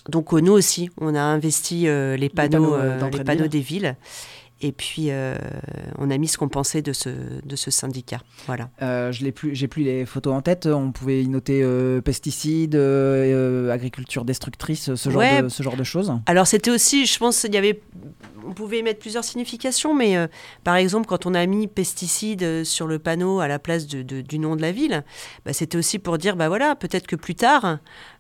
Donc 0.10 0.32
euh, 0.32 0.42
nous 0.42 0.52
aussi, 0.52 0.92
on 1.02 1.16
a 1.16 1.22
investi 1.22 1.88
euh, 1.88 2.16
les 2.16 2.30
panneaux, 2.30 2.78
les 3.12 3.24
panneaux, 3.24 3.48
des 3.48 3.62
villes. 3.62 3.96
Et 4.64 4.72
puis, 4.72 5.10
on 6.00 6.10
a 6.10 6.18
mis 6.18 6.28
ce 6.28 6.38
qu'on 6.38 6.50
pensait 6.50 6.82
de 6.82 6.94
ce, 6.94 7.10
de 7.44 7.56
ce 7.56 7.70
syndicat. 7.70 8.20
Voilà. 8.48 8.70
je 8.80 9.24
n'ai 9.24 9.32
plus, 9.32 9.54
j'ai 9.54 9.68
plus 9.68 9.84
les 9.84 10.06
photos 10.06 10.34
en 10.34 10.42
tête. 10.42 10.66
On 10.66 10.92
pouvait 10.92 11.22
y 11.22 11.28
noter 11.28 11.64
pesticides, 12.04 12.76
agriculture 12.76 14.26
destructrice, 14.26 14.96
ce 14.96 15.10
genre, 15.10 15.22
de, 15.44 15.50
ce 15.50 15.64
genre 15.64 15.78
de 15.78 15.84
choses. 15.84 16.14
Alors, 16.26 16.48
c'était 16.48 16.72
aussi, 16.72 17.06
je 17.06 17.20
pense, 17.20 17.44
il 17.44 17.54
y 17.54 17.58
avait 17.58 17.82
on 18.46 18.54
pouvait 18.54 18.80
y 18.80 18.84
mettre 18.84 19.00
plusieurs 19.00 19.24
significations, 19.24 19.94
mais 19.94 20.18
euh, 20.18 20.28
par 20.64 20.76
exemple, 20.76 21.08
quand 21.08 21.26
on 21.26 21.34
a 21.34 21.46
mis 21.46 21.68
pesticides 21.68 22.44
euh, 22.44 22.64
sur 22.64 22.88
le 22.88 23.00
panneau 23.00 23.40
à 23.40 23.48
la 23.48 23.60
place 23.60 23.88
du 23.88 24.40
nom 24.40 24.56
de 24.56 24.62
la 24.62 24.72
ville, 24.72 25.04
bah, 25.46 25.54
c'était 25.54 25.78
aussi 25.78 26.00
pour 26.00 26.18
dire, 26.18 26.36
bah 26.36 26.50
voilà, 26.50 26.76
peut-être 26.76 27.08
que 27.08 27.16
plus 27.16 27.36
tard, 27.36 27.80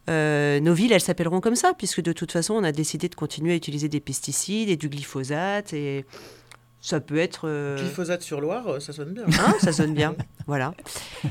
euh, 0.10 0.60
nos 0.60 0.74
villes, 0.74 0.92
elles 0.92 1.02
s'appelleront 1.02 1.40
comme 1.40 1.56
ça, 1.56 1.74
puisque 1.78 2.02
de 2.02 2.12
toute 2.12 2.32
façon, 2.32 2.54
on 2.56 2.64
a 2.64 2.72
décidé 2.72 3.10
de 3.10 3.16
continuer 3.16 3.54
à 3.54 3.56
utiliser 3.56 3.90
des 3.90 4.00
pesticides 4.00 4.70
et 4.70 4.76
du 4.76 4.90
glyphosate 4.90 5.74
et 5.74 6.06
ça 6.82 7.00
peut 7.00 7.18
être. 7.18 7.48
Glyphosate 7.78 8.22
sur 8.22 8.42
Loire, 8.42 8.82
ça 8.82 8.94
sonne 8.94 9.14
bien. 9.14 9.24
Hein, 9.28 9.56
ça 9.62 9.72
sonne 9.72 9.94
bien, 9.94 10.16
voilà. 10.48 10.74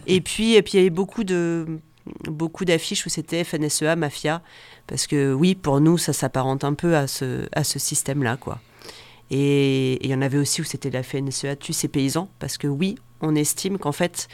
Et 0.07 0.21
puis, 0.21 0.55
et 0.55 0.63
puis 0.63 0.73
il 0.75 0.77
y 0.77 0.81
avait 0.81 0.91
beaucoup 0.91 1.25
de 1.25 1.67
beaucoup 2.25 2.65
d'affiches 2.65 3.07
où 3.07 3.09
c'était 3.09 3.45
FNSEA, 3.45 3.97
Mafia, 3.97 4.43
parce 4.87 5.07
que 5.07 5.33
oui, 5.33 5.55
pour 5.55 5.81
nous, 5.81 5.99
ça 5.99 6.13
s'apparente 6.13 6.65
un 6.65 6.75
peu 6.75 6.97
à 6.97 7.07
ce, 7.07 7.47
à 7.53 7.65
ce 7.65 7.79
système-là, 7.79 8.37
quoi. 8.37 8.61
Et 9.31 10.05
il 10.05 10.11
y 10.11 10.15
en 10.15 10.23
avait 10.23 10.39
aussi 10.39 10.61
où 10.61 10.65
c'était 10.65 10.91
la 10.91 11.03
FNSEA 11.03 11.57
tue 11.57 11.73
ces 11.73 11.89
paysans, 11.89 12.29
parce 12.39 12.59
que 12.59 12.67
oui, 12.67 12.97
on 13.21 13.35
estime 13.35 13.79
qu'en 13.79 13.93
fait, 13.93 14.29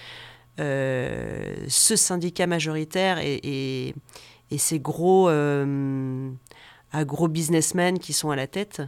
euh, 0.58 1.54
ce 1.68 1.94
syndicat 1.94 2.46
majoritaire 2.46 3.18
et, 4.50 4.58
ces 4.58 4.78
gros, 4.78 5.28
euh, 5.28 6.30
gros 6.94 7.28
businessmen 7.28 7.98
qui 7.98 8.12
sont 8.12 8.30
à 8.30 8.36
la 8.36 8.46
tête, 8.46 8.82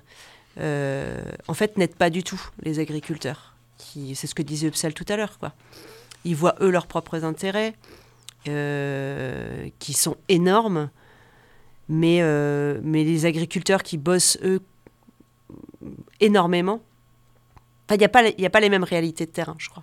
euh, 0.58 1.22
en 1.48 1.54
fait, 1.54 1.76
n'aident 1.76 1.96
pas 1.96 2.10
du 2.10 2.22
tout 2.22 2.40
les 2.62 2.78
agriculteurs. 2.78 3.54
C'est 3.78 4.26
ce 4.26 4.34
que 4.34 4.42
disait 4.42 4.68
Upsal 4.68 4.94
tout 4.94 5.06
à 5.08 5.16
l'heure. 5.16 5.38
quoi. 5.38 5.52
Ils 6.24 6.36
voient, 6.36 6.54
eux, 6.60 6.70
leurs 6.70 6.86
propres 6.86 7.24
intérêts, 7.24 7.74
qui 8.44 9.92
sont 9.92 10.16
énormes, 10.28 10.90
mais, 11.88 12.20
mais 12.82 13.04
les 13.04 13.26
agriculteurs 13.26 13.82
qui 13.82 13.96
bossent, 13.96 14.38
eux, 14.42 14.60
énormément. 16.20 16.80
il 17.90 17.96
n'y 17.96 18.04
a, 18.04 18.06
a 18.06 18.50
pas 18.50 18.60
les 18.60 18.68
mêmes 18.68 18.84
réalités 18.84 19.26
de 19.26 19.30
terrain, 19.30 19.56
je 19.58 19.68
crois. 19.70 19.82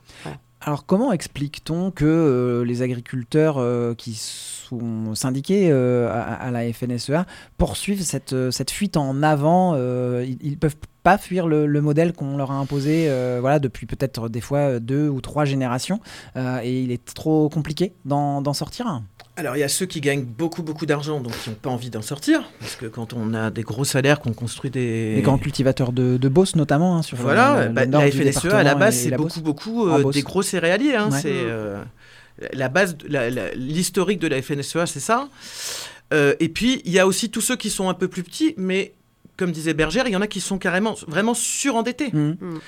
Alors 0.59 0.85
comment 0.85 1.11
explique-t-on 1.11 1.91
que 1.91 2.05
euh, 2.05 2.65
les 2.65 2.81
agriculteurs 2.81 3.57
euh, 3.57 3.93
qui 3.93 4.15
sont 4.15 5.13
syndiqués 5.13 5.69
euh, 5.71 6.09
à, 6.11 6.49
la 6.51 6.71
FNSEA 6.73 7.25
poursuivent 7.57 8.01
cette, 8.01 8.51
cette 8.51 8.71
fuite 8.71 8.97
en 8.97 9.21
avant 9.21 9.75
Ils 10.23 10.57
peuvent 10.57 10.75
pas 11.07 11.17
fuir 11.17 11.47
le, 11.47 11.81
modèle 11.81 12.11
qu'on 12.11 12.35
leur 12.35 12.51
a 12.51 12.55
imposé 12.55 13.09
voilà, 13.39 13.59
depuis 13.59 13.85
peut-être 13.85 14.27
des 14.27 14.41
fois 14.41 14.79
deux 14.79 15.07
ou 15.07 15.21
trois 15.21 15.45
générations. 15.45 16.01
Et 16.35 16.81
il 16.81 16.91
est 16.91 17.05
trop 17.13 17.47
compliqué 17.47 17.93
d'en 18.05 18.53
sortir 18.53 19.01
alors 19.37 19.55
il 19.55 19.59
y 19.59 19.63
a 19.63 19.67
ceux 19.69 19.85
qui 19.85 20.01
gagnent 20.01 20.25
beaucoup 20.25 20.63
beaucoup 20.63 20.87
d'argent, 20.87 21.19
donc 21.21 21.31
qui 21.43 21.51
n'ont 21.51 21.55
pas 21.55 21.69
envie 21.69 21.91
d'en 21.91 22.01
sortir, 22.01 22.49
parce 22.59 22.75
que 22.75 22.87
quand 22.87 23.13
on 23.13 23.35
a 23.35 23.51
des 23.51 23.61
gros 23.61 23.85
salaires, 23.85 24.19
qu'on 24.19 24.33
construit 24.33 24.71
des... 24.71 25.15
Les 25.15 25.21
grands 25.21 25.37
cultivateurs 25.37 25.91
de, 25.91 26.17
de 26.17 26.27
Beauce 26.27 26.55
notamment, 26.55 26.97
hein, 26.97 27.03
sur 27.03 27.17
Voilà, 27.17 27.67
bah, 27.67 27.85
la 27.85 28.11
FNSE 28.11 28.45
à 28.45 28.63
la 28.63 28.73
base 28.73 28.95
c'est 28.95 29.11
beaucoup 29.11 29.41
beaucoup 29.41 29.87
euh, 29.87 30.11
des 30.11 30.23
gros 30.23 30.41
céréaliers, 30.41 30.95
hein, 30.95 31.11
c'est 31.11 31.29
euh, 31.31 31.83
la 32.51 32.67
base, 32.67 32.97
l'historique 33.55 34.19
de 34.19 34.27
la 34.27 34.41
FNSEA 34.41 34.87
c'est 34.87 34.99
ça. 34.99 35.29
Euh, 36.13 36.35
et 36.39 36.49
puis 36.49 36.81
il 36.85 36.91
y 36.91 36.99
a 36.99 37.05
aussi 37.05 37.29
tous 37.29 37.41
ceux 37.41 37.57
qui 37.57 37.69
sont 37.69 37.89
un 37.89 37.93
peu 37.93 38.07
plus 38.07 38.23
petits, 38.23 38.55
mais 38.57 38.93
comme 39.37 39.51
disait 39.51 39.73
Bergère, 39.73 40.07
il 40.07 40.13
y 40.13 40.15
en 40.15 40.21
a 40.21 40.27
qui 40.27 40.41
sont 40.41 40.57
carrément 40.57 40.95
vraiment 41.07 41.33
surendettés. 41.33 42.09
Mmh. 42.11 42.35
Mmh. 42.39 42.59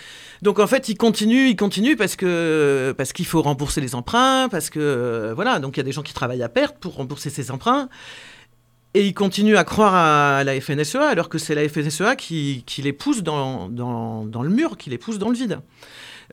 Donc 0.41 0.59
en 0.59 0.67
fait, 0.67 0.87
il 0.87 0.95
continue, 0.95 1.49
il 1.49 1.55
continue 1.55 1.95
parce 1.95 2.15
que 2.15 2.93
parce 2.97 3.11
qu'il 3.11 3.25
faut 3.25 3.41
rembourser 3.41 3.81
les 3.81 3.95
emprunts, 3.95 4.47
parce 4.49 4.69
que 4.69 4.79
euh, 4.79 5.33
voilà, 5.33 5.59
donc 5.59 5.75
il 5.75 5.79
y 5.79 5.81
a 5.81 5.83
des 5.83 5.91
gens 5.91 6.03
qui 6.03 6.13
travaillent 6.13 6.43
à 6.43 6.49
perte 6.49 6.77
pour 6.79 6.95
rembourser 6.95 7.29
ces 7.29 7.51
emprunts. 7.51 7.89
Et 8.95 9.05
il 9.05 9.13
continue 9.13 9.55
à 9.55 9.63
croire 9.63 9.93
à 9.93 10.43
la 10.43 10.59
FNSEA 10.59 11.07
alors 11.07 11.29
que 11.29 11.37
c'est 11.37 11.53
la 11.53 11.67
FNSEA 11.69 12.15
qui, 12.15 12.63
qui 12.65 12.81
les 12.81 12.93
pousse 12.93 13.21
dans, 13.21 13.69
dans, 13.69 14.25
dans, 14.25 14.41
le 14.41 14.49
mur, 14.49 14.77
qui 14.77 14.89
les 14.89 14.97
pousse 14.97 15.19
dans 15.19 15.29
le 15.29 15.35
vide. 15.35 15.59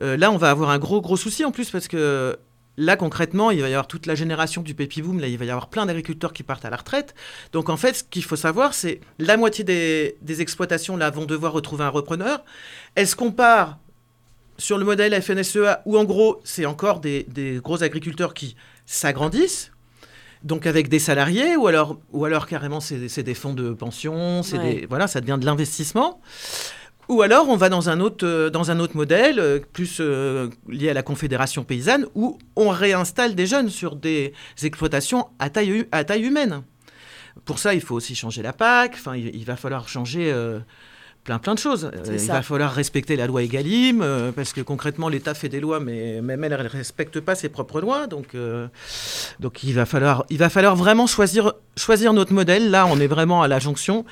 Euh, 0.01 0.17
là, 0.17 0.31
on 0.31 0.37
va 0.37 0.49
avoir 0.49 0.71
un 0.71 0.79
gros 0.79 0.99
gros 0.99 1.17
souci 1.17 1.45
en 1.45 1.51
plus 1.51 1.69
parce 1.69 1.87
que 1.87 2.35
Là, 2.77 2.95
concrètement, 2.95 3.51
il 3.51 3.61
va 3.61 3.69
y 3.69 3.73
avoir 3.73 3.87
toute 3.87 4.05
la 4.05 4.15
génération 4.15 4.61
du 4.61 4.75
Pépi 4.75 5.01
Boom. 5.01 5.19
Là, 5.19 5.27
il 5.27 5.37
va 5.37 5.45
y 5.45 5.49
avoir 5.49 5.67
plein 5.69 5.85
d'agriculteurs 5.85 6.31
qui 6.31 6.43
partent 6.43 6.65
à 6.65 6.69
la 6.69 6.77
retraite. 6.77 7.15
Donc, 7.51 7.69
en 7.69 7.77
fait, 7.77 7.93
ce 7.95 8.03
qu'il 8.03 8.23
faut 8.23 8.35
savoir, 8.35 8.73
c'est 8.73 8.99
la 9.17 9.35
moitié 9.35 9.63
des, 9.63 10.15
des, 10.21 10.41
exploitations 10.41 10.95
là 10.95 11.09
vont 11.09 11.25
devoir 11.25 11.53
retrouver 11.53 11.83
un 11.83 11.89
repreneur. 11.89 12.43
Est-ce 12.95 13.15
qu'on 13.15 13.31
part 13.31 13.79
sur 14.57 14.77
le 14.77 14.85
modèle 14.85 15.19
FNSEA, 15.21 15.81
où 15.85 15.97
en 15.97 16.03
gros, 16.03 16.41
c'est 16.43 16.65
encore 16.65 16.99
des, 16.99 17.25
gros 17.63 17.83
agriculteurs 17.83 18.33
qui 18.33 18.55
s'agrandissent, 18.85 19.71
donc 20.43 20.65
avec 20.65 20.89
des 20.89 20.99
salariés, 20.99 21.55
ou 21.55 21.67
alors, 21.67 21.99
ou 22.11 22.25
alors 22.25 22.47
carrément 22.47 22.79
c'est 22.79 23.23
des 23.23 23.33
fonds 23.33 23.53
de 23.53 23.71
pension, 23.71 24.43
c'est 24.43 24.85
voilà, 24.87 25.07
ça 25.07 25.21
devient 25.21 25.37
de 25.39 25.45
l'investissement. 25.45 26.21
Ou 27.09 27.21
alors 27.21 27.47
on 27.47 27.55
va 27.55 27.69
dans 27.69 27.89
un 27.89 27.99
autre, 27.99 28.25
euh, 28.25 28.49
dans 28.49 28.69
un 28.69 28.79
autre 28.79 28.95
modèle, 28.95 29.39
euh, 29.39 29.59
plus 29.59 29.97
euh, 30.01 30.49
lié 30.67 30.89
à 30.89 30.93
la 30.93 31.03
Confédération 31.03 31.63
paysanne, 31.63 32.05
où 32.15 32.37
on 32.55 32.69
réinstalle 32.69 33.33
des 33.33 33.45
jeunes 33.45 33.69
sur 33.69 33.95
des 33.95 34.33
exploitations 34.61 35.27
à 35.39 35.49
taille, 35.49 35.87
à 35.91 36.03
taille 36.03 36.23
humaine. 36.23 36.63
Pour 37.45 37.59
ça, 37.59 37.73
il 37.73 37.81
faut 37.81 37.95
aussi 37.95 38.13
changer 38.13 38.41
la 38.41 38.51
PAC, 38.51 38.93
enfin, 38.95 39.15
il, 39.15 39.45
va 39.45 39.55
falloir 39.55 39.87
changer 39.87 40.33
plein 41.23 41.37
plein 41.37 41.53
de 41.53 41.59
choses. 41.59 41.91
il 42.05 42.27
va 42.27 42.41
falloir 42.41 42.73
respecter 42.73 43.15
la 43.15 43.27
loi 43.27 43.43
Egalim, 43.43 44.03
parce 44.35 44.53
que 44.53 44.61
concrètement, 44.61 45.07
l'État 45.07 45.35
fait 45.35 45.47
des 45.47 45.59
lois, 45.59 45.79
mais 45.79 46.19
même 46.21 46.43
elle 46.43 46.51
ne 46.51 46.67
respecte 46.67 47.19
pas 47.19 47.35
ses 47.35 47.47
propres 47.47 47.79
lois. 47.79 48.07
Donc, 48.07 48.35
donc 49.39 49.63
il, 49.63 49.73
va 49.73 49.85
falloir, 49.85 50.25
il 50.31 50.39
va 50.39 50.49
falloir 50.49 50.75
vraiment 50.75 51.05
choisir, 51.05 51.53
choisir 51.77 52.11
notre 52.11 52.33
modèle. 52.33 52.71
Là, 52.71 52.87
on 52.87 52.99
est 52.99 53.07
vraiment 53.07 53.43
à 53.43 53.47
la 53.47 53.59
jonction. 53.59 54.03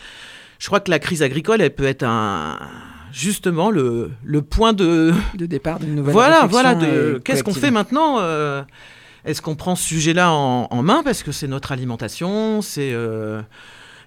Je 0.66 0.68
crois 0.72 0.80
que 0.80 0.90
la 0.90 0.98
crise 0.98 1.22
agricole, 1.22 1.62
elle 1.62 1.76
peut 1.76 1.86
être 1.86 2.02
un 2.02 2.58
justement 3.14 3.70
le, 3.70 4.10
le 4.24 4.42
point 4.42 4.74
de... 4.74 5.14
de 5.36 5.46
départ 5.46 5.80
d'une 5.80 5.94
nouvelle 5.94 6.12
voilà 6.12 6.48
voilà 6.48 6.74
de 6.74 7.22
qu'est-ce 7.24 7.44
qu'on 7.44 7.54
fait 7.54 7.70
maintenant 7.70 8.18
euh, 8.20 8.64
est-ce 9.26 9.44
qu'on 9.44 9.56
prend 9.56 9.76
ce 9.76 9.84
sujet-là 9.84 10.32
en, 10.32 10.82
main 10.82 11.04
parce 11.04 11.22
que 11.22 11.32
c'est 11.32 11.48
notre 11.48 11.72
alimentation 11.72 12.64
c'est 12.64 12.94
euh, 12.94 13.44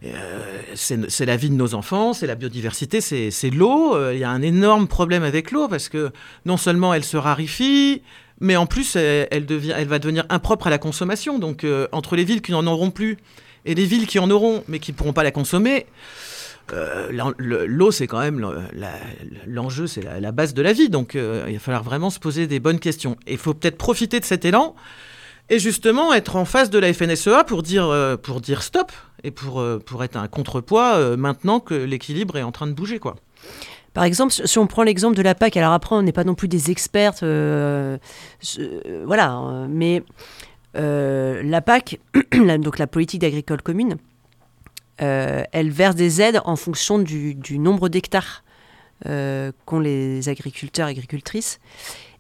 euh, 0.03 0.63
c'est 0.75 1.27
la 1.27 1.37
vie 1.37 1.49
de 1.49 1.55
nos 1.55 1.75
enfants, 1.75 2.13
c'est 2.13 2.27
la 2.27 2.35
biodiversité, 2.35 3.01
c'est 3.01 3.51
l'eau. 3.51 3.97
Il 4.11 4.19
y 4.19 4.25
a 4.25 4.31
un 4.31 4.43
énorme 4.43 4.89
problème 4.89 5.23
avec 5.23 5.53
l'eau 5.53 5.69
parce 5.69 5.89
que 5.89 6.11
non 6.45 6.57
seulement 6.57 6.93
elle 6.93 7.05
se 7.05 7.17
raréfie, 7.17 8.03
mais 8.41 8.57
en 8.57 8.67
plus 8.67 8.97
elle, 8.97 9.47
devient, 9.47 9.75
elle 9.77 9.87
va 9.87 10.01
devenir 10.01 10.25
impropre 10.29 10.67
à 10.67 10.71
la 10.71 10.79
consommation. 10.79 11.39
Donc 11.39 11.65
entre 11.93 12.17
les 12.17 12.25
villes 12.25 12.43
qui 12.43 12.51
n'en 12.51 12.67
auront 12.67 12.91
plus 12.91 13.17
et 13.65 13.77
les 13.77 13.85
villes 13.85 14.09
qui 14.09 14.19
en 14.19 14.29
auront 14.31 14.65
mais 14.67 14.81
qui 14.81 14.91
ne 14.91 14.97
pourront 14.97 15.13
pas 15.13 15.25
la 15.25 15.31
consommer, 15.31 15.87
euh, 16.73 17.09
l'eau, 17.39 17.91
c'est 17.91 18.07
quand 18.07 18.21
même 18.21 18.41
l'enjeu, 19.47 19.87
c'est 19.87 20.03
la, 20.03 20.33
base 20.33 20.55
de 20.55 20.63
la 20.63 20.73
vie. 20.73 20.89
Donc, 20.89 21.15
euh, 21.15 21.45
il 21.49 21.55
va 21.55 21.59
falloir 21.59 21.83
vraiment 21.83 22.11
se 22.11 22.19
poser 22.19 22.47
des 22.47 22.61
bonnes 22.61 22.79
questions. 22.79 23.17
Et 23.27 23.33
il 23.33 23.39
faut 23.39 23.55
peut-être 23.55 23.79
profiter 23.79 24.21
de 24.21 24.25
cet 24.25 24.45
élan 24.45 24.75
et 25.51 25.59
justement 25.59 26.13
être 26.13 26.37
en 26.37 26.45
face 26.45 26.69
de 26.71 26.79
la 26.79 26.93
FNSEA 26.93 27.45
pour 27.45 27.63
dire, 27.63 27.89
euh, 27.89 28.17
pour 28.17 28.41
dire 28.41 28.63
stop 28.63 28.93
et 29.25 29.31
pour, 29.31 29.65
pour 29.85 30.05
être 30.05 30.17
un 30.17 30.29
contrepoids 30.29 31.17
maintenant 31.17 31.59
que 31.61 31.75
l'équilibre 31.75 32.37
est 32.37 32.43
en 32.43 32.53
train 32.53 32.67
de 32.67 32.73
bouger. 32.73 32.99
quoi. 32.99 33.17
Par 33.95 34.05
exemple, 34.05 34.33
si 34.33 34.59
on 34.59 34.67
prend 34.67 34.83
l'exemple 34.85 35.17
de 35.17 35.23
la 35.23 35.35
PAC, 35.35 35.57
alors 35.57 35.73
après, 35.73 35.97
on 35.97 36.03
n'est 36.03 36.13
pas 36.13 36.25
non 36.25 36.35
plus 36.35 36.49
des 36.49 36.71
experts, 36.71 37.15
voilà, 39.07 39.67
mais 39.69 40.05
la 40.75 41.61
PAC, 41.63 41.99
donc 42.61 42.79
la 42.79 42.87
politique 42.87 43.25
agricole 43.25 43.63
commune, 43.63 43.97
euh, 43.97 44.08
elle 44.99 45.71
verse 45.71 45.95
des 45.95 46.21
aides 46.21 46.41
en 46.45 46.57
fonction 46.57 46.99
du, 46.99 47.59
nombre 47.59 47.89
d'hectares 47.89 48.45
euh, 49.07 49.53
qu'ont 49.65 49.81
les 49.81 50.29
agriculteurs 50.29 50.89
et 50.89 50.91
agricultrices. 50.91 51.61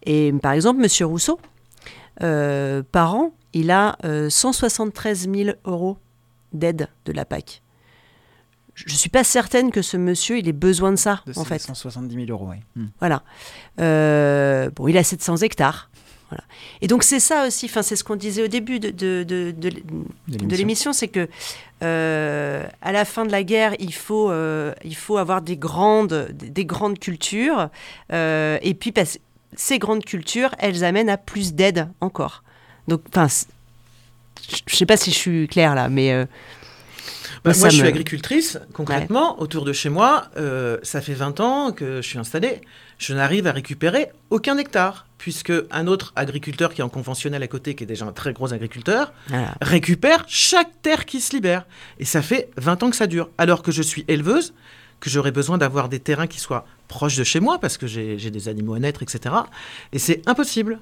Et 0.04 0.32
par 0.40 0.52
exemple, 0.52 0.80
M. 0.82 1.06
Rousseau, 1.06 1.40
euh, 2.22 2.82
par 2.92 3.14
an, 3.14 3.32
il 3.52 3.70
a 3.70 3.96
173 4.28 5.28
000 5.30 5.50
euros 5.64 5.98
d'aide 6.52 6.88
de 7.04 7.12
la 7.12 7.24
PAC. 7.24 7.62
Je 8.74 8.84
ne 8.84 8.98
suis 8.98 9.10
pas 9.10 9.24
certaine 9.24 9.72
que 9.72 9.82
ce 9.82 9.96
monsieur, 9.96 10.38
il 10.38 10.46
ait 10.46 10.52
besoin 10.52 10.92
de 10.92 10.96
ça, 10.96 11.24
en 11.34 11.44
fait. 11.44 11.58
170 11.58 12.14
000 12.14 12.26
euros, 12.30 12.48
oui. 12.50 12.58
Hmm. 12.76 12.86
Voilà. 13.00 13.24
bon, 14.70 14.86
il 14.86 14.96
a 14.96 15.02
700 15.02 15.38
hectares. 15.38 15.87
Et 16.80 16.86
donc 16.86 17.02
c'est 17.02 17.20
ça 17.20 17.46
aussi, 17.46 17.66
enfin 17.66 17.82
c'est 17.82 17.96
ce 17.96 18.04
qu'on 18.04 18.16
disait 18.16 18.42
au 18.42 18.48
début 18.48 18.80
de, 18.80 18.90
de, 18.90 19.24
de, 19.24 20.56
l'émission, 20.56 20.92
c'est 20.92 21.08
que 21.08 21.28
euh, 21.82 22.66
à 22.82 22.92
la 22.92 23.04
fin 23.04 23.24
de 23.24 23.32
la 23.32 23.42
guerre, 23.42 23.74
il 23.78 23.94
faut, 23.94 24.30
euh, 24.30 24.74
il 24.84 24.96
faut 24.96 25.16
avoir 25.16 25.42
des 25.42 25.56
grandes, 25.56 26.28
des 26.32 26.64
grandes 26.64 26.98
cultures, 26.98 27.68
euh, 28.12 28.58
et 28.62 28.74
puis 28.74 28.92
parce, 28.92 29.18
ces 29.54 29.78
grandes 29.78 30.04
cultures, 30.04 30.54
elles 30.58 30.84
amènent 30.84 31.10
à 31.10 31.16
plus 31.16 31.54
d'aide 31.54 31.88
encore. 32.00 32.42
Donc, 32.88 33.02
enfin, 33.08 33.28
je 34.66 34.76
sais 34.76 34.86
pas 34.86 34.96
si 34.96 35.10
je 35.10 35.16
suis 35.16 35.48
claire 35.48 35.74
là, 35.74 35.88
mais 35.88 36.26
bah, 37.44 37.52
moi, 37.58 37.68
je 37.68 37.76
suis 37.76 37.86
agricultrice, 37.86 38.58
concrètement, 38.72 39.40
autour 39.40 39.64
de 39.64 39.72
chez 39.72 39.88
moi. 39.88 40.28
Euh, 40.36 40.78
ça 40.82 41.00
fait 41.00 41.14
20 41.14 41.40
ans 41.40 41.72
que 41.72 42.02
je 42.02 42.08
suis 42.08 42.18
installée. 42.18 42.60
Je 42.98 43.14
n'arrive 43.14 43.46
à 43.46 43.52
récupérer 43.52 44.08
aucun 44.30 44.58
hectare, 44.58 45.06
puisque 45.18 45.52
un 45.70 45.86
autre 45.86 46.12
agriculteur 46.16 46.74
qui 46.74 46.80
est 46.80 46.84
en 46.84 46.88
conventionnel 46.88 47.42
à 47.42 47.48
côté, 47.48 47.74
qui 47.74 47.84
est 47.84 47.86
déjà 47.86 48.06
un 48.06 48.12
très 48.12 48.32
gros 48.32 48.52
agriculteur, 48.52 49.12
récupère 49.60 50.24
chaque 50.26 50.70
terre 50.82 51.06
qui 51.06 51.20
se 51.20 51.34
libère. 51.34 51.64
Et 51.98 52.04
ça 52.04 52.22
fait 52.22 52.50
20 52.56 52.82
ans 52.82 52.90
que 52.90 52.96
ça 52.96 53.06
dure. 53.06 53.30
Alors 53.38 53.62
que 53.62 53.72
je 53.72 53.82
suis 53.82 54.04
éleveuse, 54.08 54.52
que 55.00 55.10
j'aurais 55.10 55.30
besoin 55.30 55.58
d'avoir 55.58 55.88
des 55.88 56.00
terrains 56.00 56.26
qui 56.26 56.40
soient 56.40 56.66
proches 56.88 57.16
de 57.16 57.24
chez 57.24 57.40
moi, 57.40 57.58
parce 57.58 57.78
que 57.78 57.86
j'ai 57.86 58.30
des 58.30 58.48
animaux 58.48 58.74
à 58.74 58.80
naître, 58.80 59.02
etc. 59.02 59.34
Et 59.92 59.98
c'est 59.98 60.22
impossible. 60.26 60.80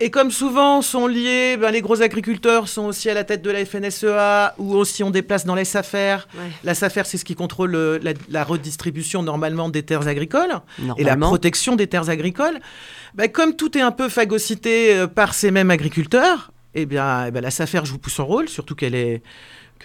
Et 0.00 0.10
comme 0.10 0.32
souvent 0.32 0.82
sont 0.82 1.06
liés, 1.06 1.56
ben, 1.56 1.70
les 1.70 1.80
gros 1.80 2.02
agriculteurs 2.02 2.68
sont 2.68 2.86
aussi 2.86 3.08
à 3.08 3.14
la 3.14 3.22
tête 3.22 3.42
de 3.42 3.50
la 3.50 3.64
FNSEA 3.64 4.54
ou 4.58 4.74
aussi 4.74 5.04
on 5.04 5.10
déplace 5.10 5.46
dans 5.46 5.54
les 5.54 5.64
SAFER. 5.64 6.16
La 6.64 6.74
SAFER, 6.74 7.02
c'est 7.04 7.16
ce 7.16 7.24
qui 7.24 7.36
contrôle 7.36 8.00
la, 8.28 8.44
redistribution 8.44 9.22
normalement 9.22 9.68
des 9.68 9.84
terres 9.84 10.08
agricoles 10.08 10.60
et 10.98 11.04
la 11.04 11.16
protection 11.16 11.76
des 11.76 11.86
terres 11.86 12.10
agricoles. 12.10 12.58
Ben, 13.14 13.30
comme 13.30 13.54
tout 13.54 13.78
est 13.78 13.82
un 13.82 13.92
peu 13.92 14.08
phagocyté 14.08 14.96
euh, 14.96 15.06
par 15.06 15.34
ces 15.34 15.52
mêmes 15.52 15.70
agriculteurs, 15.70 16.50
eh 16.74 16.84
bien, 16.84 17.26
eh 17.26 17.30
ben, 17.30 17.40
la 17.40 17.52
SAFER 17.52 17.84
joue 17.84 17.98
son 18.08 18.26
rôle, 18.26 18.48
surtout 18.48 18.74
qu'elle 18.74 18.96
est 18.96 19.22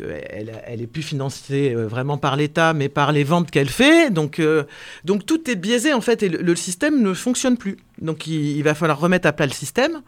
qu'elle 0.02 0.62
elle 0.66 0.82
est 0.82 0.88
plus 0.88 1.02
financée 1.02 1.74
euh, 1.76 1.88
vraiment 1.88 2.18
par 2.18 2.36
l'État, 2.36 2.74
mais 2.74 2.90
par 2.90 3.12
les 3.12 3.24
ventes 3.24 3.52
qu'elle 3.52 3.70
fait. 3.70 4.12
Donc, 4.12 4.40
euh, 4.40 4.64
donc 5.06 5.26
tout 5.26 5.50
est 5.50 5.56
biaisé 5.56 5.94
en 5.94 6.02
fait 6.02 6.24
et 6.24 6.30
le, 6.30 6.56
système 6.56 7.02
ne 7.02 7.14
fonctionne 7.14 7.58
plus. 7.58 7.78
Donc 8.02 8.28
il, 8.28 8.62
va 8.64 8.76
falloir 8.76 9.00
remettre 9.00 9.28
à 9.28 9.34
plat 9.34 9.46
le 9.46 9.54
système. 9.54 10.02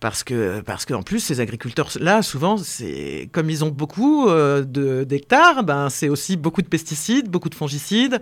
Parce 0.00 0.24
que, 0.24 0.60
parce 0.62 0.84
qu'en 0.84 1.04
plus, 1.04 1.20
ces 1.20 1.38
agriculteurs-là, 1.38 2.22
souvent, 2.22 2.56
c'est 2.56 3.28
comme 3.30 3.48
ils 3.48 3.64
ont 3.64 3.68
beaucoup 3.68 4.28
euh, 4.28 4.64
d'hectares, 5.04 5.62
ben, 5.62 5.90
c'est 5.90 6.08
aussi 6.08 6.36
beaucoup 6.36 6.60
de 6.60 6.66
pesticides, 6.66 7.28
beaucoup 7.28 7.48
de 7.48 7.54
fongicides. 7.54 8.20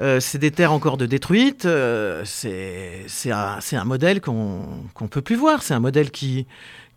c'est 0.00 0.38
des 0.38 0.50
terres 0.50 0.72
encore 0.72 0.96
de 0.96 1.06
détruites. 1.06 1.68
c'est 2.24 3.30
un, 3.30 3.58
un, 3.72 3.84
modèle 3.84 4.20
qu'on 4.20 4.66
ne 5.00 5.06
peut 5.06 5.22
plus 5.22 5.36
voir. 5.36 5.62
C'est 5.62 5.74
un 5.74 5.80
modèle 5.80 6.10
qui, 6.10 6.46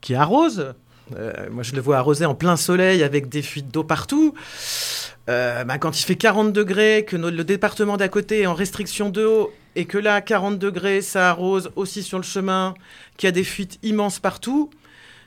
qui 0.02 0.16
arrose 0.16 0.74
euh, 1.16 1.34
moi, 1.52 1.64
je 1.64 1.74
le 1.74 1.82
vois 1.82 1.98
arrosé 1.98 2.26
en 2.26 2.36
plein 2.36 2.58
soleil 2.58 3.04
avec 3.04 3.30
des 3.30 3.42
fuites 3.42 3.70
d'eau 3.70 3.84
partout. 3.84 4.34
Euh, 5.30 5.64
bah, 5.64 5.78
quand 5.78 6.00
il 6.00 6.04
fait 6.04 6.16
40 6.16 6.54
degrés, 6.54 7.06
que 7.08 7.16
le 7.16 7.44
département 7.44 7.98
d'à 7.98 8.08
côté 8.08 8.42
est 8.42 8.46
en 8.46 8.54
restriction 8.54 9.10
d'eau, 9.10 9.54
et 9.76 9.86
que 9.86 9.98
là, 9.98 10.22
40 10.22 10.58
degrés, 10.58 11.02
ça 11.02 11.30
arrose 11.30 11.72
aussi 11.76 12.04
sur 12.04 12.18
le 12.18 12.24
chemin, 12.24 12.74
qu'il 13.18 13.28
y 13.28 13.30
a 13.30 13.32
des 13.32 13.44
fuites 13.44 13.78
immenses 13.84 14.20
partout, 14.20 14.70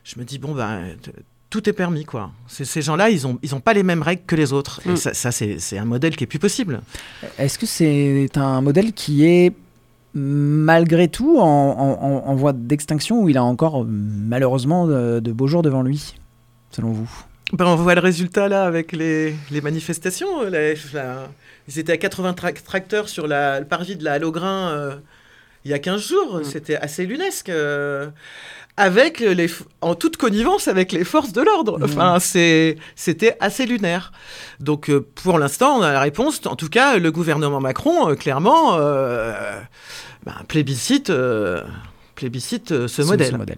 je 0.05 0.19
me 0.19 0.25
dis, 0.25 0.38
bon, 0.38 0.55
ben, 0.55 0.97
tout 1.51 1.69
est 1.69 1.73
permis, 1.73 2.05
quoi. 2.05 2.31
Ces 2.49 2.81
gens-là, 2.81 3.11
ils 3.11 3.23
n'ont 3.23 3.38
ils 3.43 3.55
ont 3.55 3.61
pas 3.61 3.75
les 3.75 3.83
mêmes 3.83 4.03
règles 4.03 4.23
que 4.27 4.37
les 4.37 4.53
autres. 4.53 4.81
Et 4.87 4.90
mm. 4.90 4.97
ça, 4.97 5.14
ça 5.14 5.31
c'est 5.33 5.79
un 5.79 5.85
modèle 5.85 6.16
qui 6.16 6.25
est 6.25 6.29
plus 6.29 6.38
possible. 6.38 6.81
Est-ce 7.38 7.59
que 7.59 7.66
c'est 7.66 8.37
un 8.37 8.61
modèle 8.61 8.93
qui 8.93 9.27
est 9.27 9.53
malgré 10.14 11.09
tout 11.09 11.38
en, 11.38 12.35
voie 12.35 12.53
d'extinction 12.53 13.23
où 13.23 13.29
il 13.29 13.37
a 13.37 13.44
encore 13.44 13.85
malheureusement 13.87 14.87
de, 14.87 15.33
beaux 15.33 15.46
jours 15.46 15.62
devant 15.62 15.83
lui, 15.83 16.14
selon 16.70 16.92
vous? 16.92 17.11
Ben, 17.53 17.66
On 17.66 17.77
voit 17.77 17.94
le 17.94 18.01
résultat 18.01 18.49
là 18.49 18.64
avec 18.64 18.92
les, 18.92 19.35
manifestations. 19.62 20.44
ils 20.46 21.79
étaient 21.79 21.92
à 21.92 21.96
80 21.96 22.35
tracteurs 22.64 23.09
sur 23.09 23.27
la, 23.27 23.61
le 23.61 23.66
parvis 23.66 23.96
de 23.96 24.05
la 24.05 24.14
Halograin 24.14 24.70
euh, 24.70 24.96
il 25.64 25.70
y 25.70 25.75
a 25.75 25.79
15 25.79 26.01
jours. 26.09 26.38
Mm. 26.38 26.44
C'était 26.44 26.77
assez 26.77 27.07
lunesque. 27.07 27.49
Euh, 27.49 28.09
avec 28.81 29.21
les, 29.21 29.49
en 29.81 29.95
toute 29.95 30.16
connivence 30.16 30.69
avec 30.69 30.93
les 30.93 31.05
forces 31.05 31.33
de 31.33 31.43
l'ordre. 31.43 31.79
Mm. 31.79 31.85
Enfin, 31.85 32.19
c'était 32.21 33.37
assez 33.40 33.66
lunaire. 33.66 34.12
Donc, 34.59 34.90
euh, 34.90 35.07
pour 35.14 35.38
l'instant, 35.38 35.79
on 35.79 35.83
a 35.83 35.93
la 35.93 36.01
réponse. 36.01 36.40
En 36.47 36.57
tout 36.57 36.69
cas, 36.69 36.99
le 36.99 37.12
gouvernement 37.12 37.61
Macron, 37.61 38.14
clairement, 38.16 38.79
bah, 40.25 40.35
plébiscite, 40.49 41.11
euh, 41.11 41.62
plébiscite 42.14 42.87
ce, 42.87 43.03
modèle. 43.03 43.57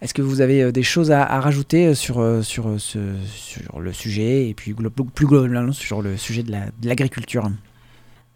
Est-ce 0.00 0.14
que 0.14 0.22
vous 0.22 0.40
avez 0.40 0.62
euh, 0.62 0.72
des 0.72 0.82
choses 0.82 1.10
à, 1.10 1.24
rajouter 1.40 1.86
euh, 1.86 1.94
sur, 1.94 2.44
sur, 2.44 2.78
ce, 2.78 2.98
sur 3.26 3.80
le 3.80 3.92
sujet 3.92 4.48
et 4.48 4.54
puis 4.54 4.74
plus 5.14 5.26
globalement 5.26 5.72
sur 5.72 6.02
le 6.02 6.16
sujet 6.16 6.42
de 6.42 6.52
l'agriculture? 6.82 7.50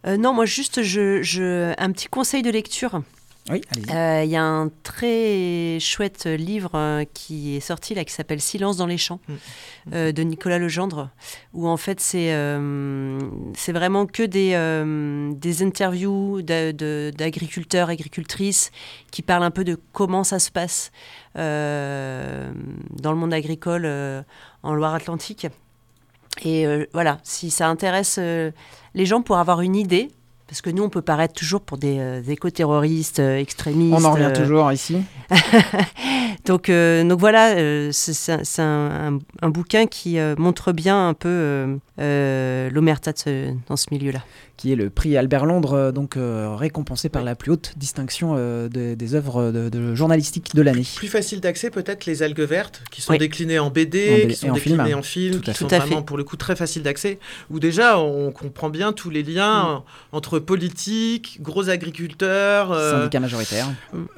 Non, 0.05 0.33
moi 0.33 0.47
juste 0.47 0.83
je, 0.83 1.23
je, 1.23 1.73
un 1.79 1.93
petit 1.93 2.09
conseil 2.09 2.43
de 2.43 2.51
lecture. 2.51 3.03
Oui, 3.51 3.61
Il 3.77 4.31
y 4.31 4.37
a 4.37 4.45
un 4.45 4.71
très 4.85 5.79
chouette 5.81 6.27
livre 6.27 7.03
qui 7.13 7.57
est 7.57 7.61
sorti 7.61 7.93
là 7.93 8.05
qui 8.05 8.13
s'appelle 8.13 8.41
Silence 8.41 8.77
dans 8.77 8.87
les 8.87 8.99
champs 8.99 9.19
mm. 9.27 10.13
de 10.13 10.23
Nicolas 10.23 10.59
Legendre 10.59 11.11
où 11.53 11.67
en 11.67 11.77
fait 11.77 11.99
c'est 11.99 12.33
c'est 13.55 13.73
vraiment 13.73 14.07
que 14.07 14.23
des, 14.23 15.35
des 15.37 15.63
interviews 15.65 16.41
d'agriculteurs, 16.43 17.89
agricultrices 17.89 18.71
qui 19.11 19.23
parlent 19.23 19.43
un 19.43 19.51
peu 19.51 19.65
de 19.65 19.77
comment 19.93 20.23
ça 20.23 20.39
se 20.39 20.53
passe 20.53 20.93
dans 21.35 21.43
le 22.55 23.17
monde 23.17 23.35
agricole 23.35 23.87
en 24.63 24.75
Loire-Atlantique. 24.75 25.49
Et 26.45 26.67
voilà, 26.93 27.19
si 27.25 27.51
ça 27.51 27.69
intéresse 27.69 28.19
les 28.19 29.07
gens 29.07 29.21
pour 29.21 29.39
avoir 29.39 29.63
une 29.63 29.75
idée, 29.75 30.11
parce 30.53 30.61
que 30.61 30.69
nous, 30.69 30.83
on 30.83 30.91
peut 30.91 31.01
paraître 31.01 31.33
toujours 31.33 31.63
pour 31.63 31.79
des 31.79 31.99
euh, 31.99 32.21
éco-terroristes, 32.29 33.21
euh, 33.21 33.39
extrémistes. 33.39 33.97
On 33.99 34.05
en 34.05 34.13
revient 34.13 34.35
toujours 34.35 34.71
ici. 34.71 34.99
donc, 36.45 36.71
donc 36.71 37.21
voilà, 37.21 37.93
c'est 37.93 38.63
un, 38.63 39.19
un, 39.43 39.49
bouquin 39.49 39.87
qui 39.87 40.19
montre 40.39 40.73
bien 40.73 41.09
un 41.09 41.15
peu 41.15 41.79
l'omerta 41.99 43.13
dans 43.69 43.77
ce 43.77 43.87
milieu-là 43.91 44.23
qui 44.63 44.71
est 44.71 44.77
le 44.77 44.91
prix 44.91 45.17
Albert 45.17 45.45
Londres, 45.45 45.73
euh, 45.73 45.91
donc 45.91 46.17
euh, 46.17 46.55
récompensé 46.55 47.09
par 47.09 47.25
la 47.25 47.35
plus 47.35 47.51
haute 47.51 47.73
distinction 47.77 48.35
euh, 48.37 48.69
des 48.69 49.15
œuvres 49.17 49.51
de, 49.51 49.95
journalistique 49.97 50.55
de 50.55 50.63
l'année. 50.63 50.87
Plus 50.95 51.09
facile 51.09 51.41
d'accès 51.41 51.69
peut-être 51.69 52.07
les 52.07 52.23
algues 52.23 52.43
vertes, 52.43 52.85
qui 52.93 53.03
sont 53.03 53.17
déclinées 53.17 53.59
en 53.59 53.71
BD, 53.71 54.29
qui 54.29 54.37
sont 54.37 54.53
déclinées 54.53 54.95
en 54.95 55.03
film, 55.03 55.41
qui 55.41 55.53
sont 55.53 55.67
vraiment 55.67 56.03
pour 56.03 56.17
le 56.17 56.23
coup 56.23 56.37
très 56.37 56.55
facile 56.55 56.85
d'accès, 56.85 57.19
où 57.51 57.59
déjà 57.59 57.99
on 57.99 58.31
comprend 58.31 58.71
bien 58.71 58.93
tous 58.93 59.11
les 59.11 59.25
liens 59.25 59.79
mm. 59.79 59.83
entre 60.13 60.39
politique, 60.39 61.39
gros 61.41 61.69
agriculteurs, 61.69 62.73
syndicats 62.73 63.19
majoritaires. 63.19 63.69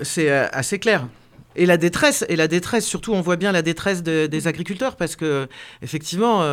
C'est 0.03 0.29
assez 0.31 0.79
clair. 0.79 1.09
Et 1.57 1.67
la 1.67 1.77
détresse, 1.77 2.25
et 2.29 2.37
la 2.37 2.49
détresse, 2.49 2.87
surtout, 2.87 3.13
on 3.13 3.21
voit 3.21 3.37
bien 3.37 3.53
la 3.53 3.63
détresse 3.63 4.03
des 4.03 4.47
agriculteurs 4.47 4.97
parce 4.97 5.17
que, 5.17 5.47
effectivement, 5.83 6.45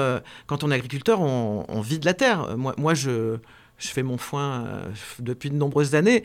quand 0.47 0.63
on 0.63 0.71
est 0.71 0.75
agriculteur, 0.75 1.21
on, 1.21 1.65
on, 1.67 1.81
vit 1.81 1.99
de 1.99 2.05
la 2.05 2.13
terre. 2.13 2.57
Moi, 2.57 2.73
moi 2.77 2.93
je, 2.93 3.37
fais 3.77 4.03
mon 4.03 4.17
foin 4.17 4.65
euh, 4.65 4.89
depuis 5.19 5.49
de 5.49 5.55
nombreuses 5.55 5.95
années. 5.95 6.23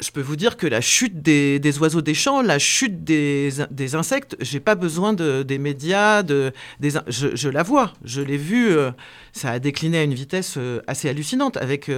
Je 0.00 0.10
peux 0.10 0.20
vous 0.20 0.36
dire 0.36 0.56
que 0.56 0.66
la 0.66 0.80
chute 0.80 1.22
des, 1.22 1.78
oiseaux 1.78 2.02
des 2.02 2.14
champs, 2.14 2.42
la 2.42 2.58
chute 2.58 3.04
des, 3.04 3.50
des 3.70 3.94
insectes, 3.94 4.36
j'ai 4.40 4.58
pas 4.58 4.74
besoin 4.74 5.12
de, 5.12 5.44
des 5.44 5.58
médias, 5.58 6.24
je, 6.26 7.48
la 7.48 7.62
vois, 7.62 7.92
je 8.04 8.20
l'ai 8.20 8.36
vu, 8.36 8.70
euh, 8.70 8.90
ça 9.32 9.50
a 9.50 9.58
décliné 9.60 9.98
à 9.98 10.02
une 10.02 10.14
vitesse 10.14 10.54
euh, 10.56 10.80
assez 10.88 11.08
hallucinante 11.08 11.56
avec, 11.58 11.88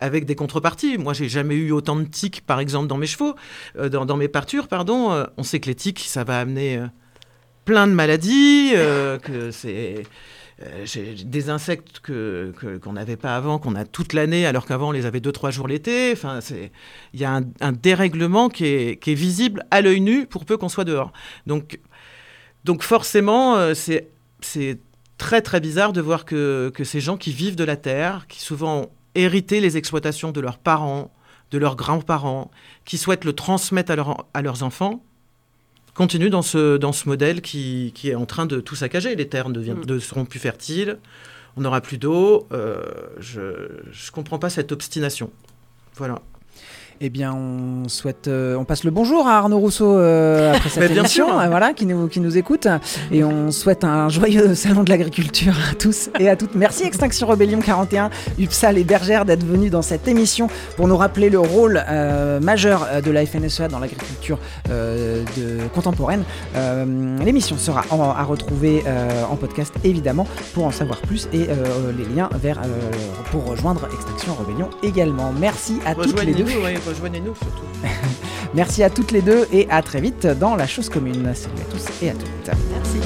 avec 0.00 0.24
des 0.24 0.34
contreparties. 0.34 0.98
Moi, 0.98 1.12
j'ai 1.12 1.28
jamais 1.28 1.54
eu 1.54 1.72
autant 1.72 1.96
de 1.96 2.04
tiques, 2.04 2.42
par 2.46 2.60
exemple, 2.60 2.86
dans 2.86 2.96
mes 2.96 3.06
chevaux, 3.06 3.34
dans, 3.76 4.04
dans, 4.04 4.16
mes 4.16 4.28
partures, 4.28 4.68
pardon. 4.68 5.26
on 5.36 5.42
sait 5.42 5.60
que 5.60 5.66
les 5.66 5.74
tiques, 5.74 6.00
ça 6.00 6.24
va 6.24 6.40
amener 6.40 6.82
plein 7.64 7.86
de 7.86 7.92
maladies, 7.92 8.72
que 9.22 9.50
c'est 9.50 10.04
euh, 10.62 10.84
des 11.24 11.48
insectes 11.48 12.00
que, 12.00 12.52
qu'on 12.82 12.92
n'avait 12.92 13.16
pas 13.16 13.34
avant, 13.34 13.58
qu'on 13.58 13.74
a 13.74 13.86
toute 13.86 14.12
l'année, 14.12 14.44
alors 14.44 14.66
qu'avant 14.66 14.88
on 14.88 14.92
les 14.92 15.06
avait 15.06 15.20
deux 15.20 15.32
trois 15.32 15.50
jours 15.50 15.66
l'été. 15.66 16.10
Enfin, 16.12 16.40
il 17.14 17.20
y 17.20 17.24
a 17.24 17.40
un, 17.60 17.72
dérèglement 17.72 18.50
qui 18.50 18.66
est, 18.66 19.02
qui 19.02 19.12
est, 19.12 19.14
visible 19.14 19.64
à 19.70 19.80
l'œil 19.80 20.02
nu 20.02 20.26
pour 20.26 20.44
peu 20.44 20.58
qu'on 20.58 20.68
soit 20.68 20.84
dehors. 20.84 21.12
Donc, 21.46 21.80
donc 22.64 22.82
forcément, 22.82 23.56
euh, 23.56 23.72
c'est 23.72 24.10
c'est 24.42 24.80
très 25.16 25.40
très 25.40 25.60
bizarre 25.60 25.94
de 25.94 26.02
voir 26.02 26.26
que, 26.26 26.70
que 26.74 26.84
ces 26.84 27.00
gens 27.00 27.16
qui 27.16 27.32
vivent 27.32 27.56
de 27.56 27.64
la 27.64 27.76
terre, 27.76 28.26
qui 28.28 28.40
souvent 28.40 28.90
hérité 29.14 29.60
les 29.60 29.76
exploitations 29.76 30.32
de 30.32 30.40
leurs 30.40 30.58
parents, 30.58 31.10
de 31.50 31.58
leurs 31.58 31.76
grands-parents, 31.76 32.50
qui 32.84 32.98
souhaitent 32.98 33.24
le 33.24 33.32
transmettre 33.32 33.92
à, 33.92 34.26
à 34.34 34.42
leurs 34.42 34.62
enfants, 34.62 35.02
continue 35.94 36.30
dans 36.30 36.42
ce, 36.42 36.76
dans 36.76 36.92
ce 36.92 37.08
modèle 37.08 37.42
qui, 37.42 37.92
qui 37.94 38.10
est 38.10 38.14
en 38.14 38.26
train 38.26 38.46
de 38.46 38.60
tout 38.60 38.76
saccager. 38.76 39.14
Les 39.16 39.28
terres 39.28 39.48
ne, 39.48 39.60
mm. 39.60 40.00
seront 40.00 40.24
plus 40.24 40.38
fertiles, 40.38 40.98
on 41.56 41.62
n'aura 41.62 41.80
plus 41.80 41.98
d'eau. 41.98 42.46
Euh, 42.52 42.82
je 43.18 43.40
ne 43.40 44.10
comprends 44.12 44.38
pas 44.38 44.50
cette 44.50 44.72
obstination. 44.72 45.30
Voilà. 45.96 46.22
Eh 47.02 47.08
bien, 47.08 47.32
on 47.32 47.88
souhaite, 47.88 48.28
euh, 48.28 48.56
on 48.56 48.66
passe 48.66 48.84
le 48.84 48.90
bonjour 48.90 49.26
à 49.26 49.38
Arnaud 49.38 49.58
Rousseau 49.58 49.96
euh, 49.96 50.52
après 50.52 50.68
cette 50.68 50.90
émission, 50.94 51.40
euh, 51.40 51.46
voilà, 51.48 51.72
qui 51.72 51.86
nous, 51.86 52.08
qui 52.08 52.20
nous 52.20 52.36
écoute, 52.36 52.68
et 53.10 53.24
on 53.24 53.50
souhaite 53.50 53.84
un 53.84 54.10
joyeux 54.10 54.54
salon 54.54 54.82
de 54.82 54.90
l'agriculture 54.90 55.54
à 55.70 55.74
tous 55.74 56.10
et 56.18 56.28
à 56.28 56.36
toutes. 56.36 56.54
Merci 56.54 56.82
Extinction 56.82 57.26
Rebellion 57.26 57.60
41, 57.60 58.10
UPSAL 58.38 58.76
et 58.76 58.84
Bergère 58.84 59.24
d'être 59.24 59.46
venus 59.46 59.70
dans 59.70 59.80
cette 59.80 60.08
émission 60.08 60.48
pour 60.76 60.88
nous 60.88 60.96
rappeler 60.98 61.30
le 61.30 61.38
rôle 61.38 61.82
majeur 62.42 62.86
de 63.02 63.10
la 63.10 63.24
FNSEA 63.24 63.68
dans 63.68 63.78
l'agriculture 63.78 64.38
contemporaine. 65.74 66.24
L'émission 67.24 67.56
sera 67.56 67.82
à 67.90 68.24
retrouver 68.24 68.84
en 69.30 69.36
podcast 69.36 69.72
évidemment 69.84 70.26
pour 70.52 70.66
en 70.66 70.70
savoir 70.70 71.00
plus 71.00 71.28
et 71.32 71.46
les 71.96 72.14
liens 72.14 72.28
vers 72.34 72.60
pour 73.30 73.46
rejoindre 73.46 73.88
Extinction 73.94 74.34
Rebellion 74.34 74.68
également. 74.82 75.32
Merci 75.38 75.78
à 75.86 75.94
toutes 75.94 76.22
les 76.22 76.34
deux 76.34 76.44
rejoignez-nous 76.90 77.34
surtout. 77.34 77.66
Merci 78.54 78.82
à 78.82 78.90
toutes 78.90 79.12
les 79.12 79.22
deux 79.22 79.46
et 79.52 79.68
à 79.70 79.82
très 79.82 80.00
vite 80.00 80.26
dans 80.26 80.56
La 80.56 80.66
Chose 80.66 80.88
Commune. 80.88 81.32
Salut 81.34 81.54
à 81.60 81.72
tous 81.72 81.84
et 82.02 82.10
à 82.10 82.14
toutes. 82.14 82.50
Merci. 82.72 82.98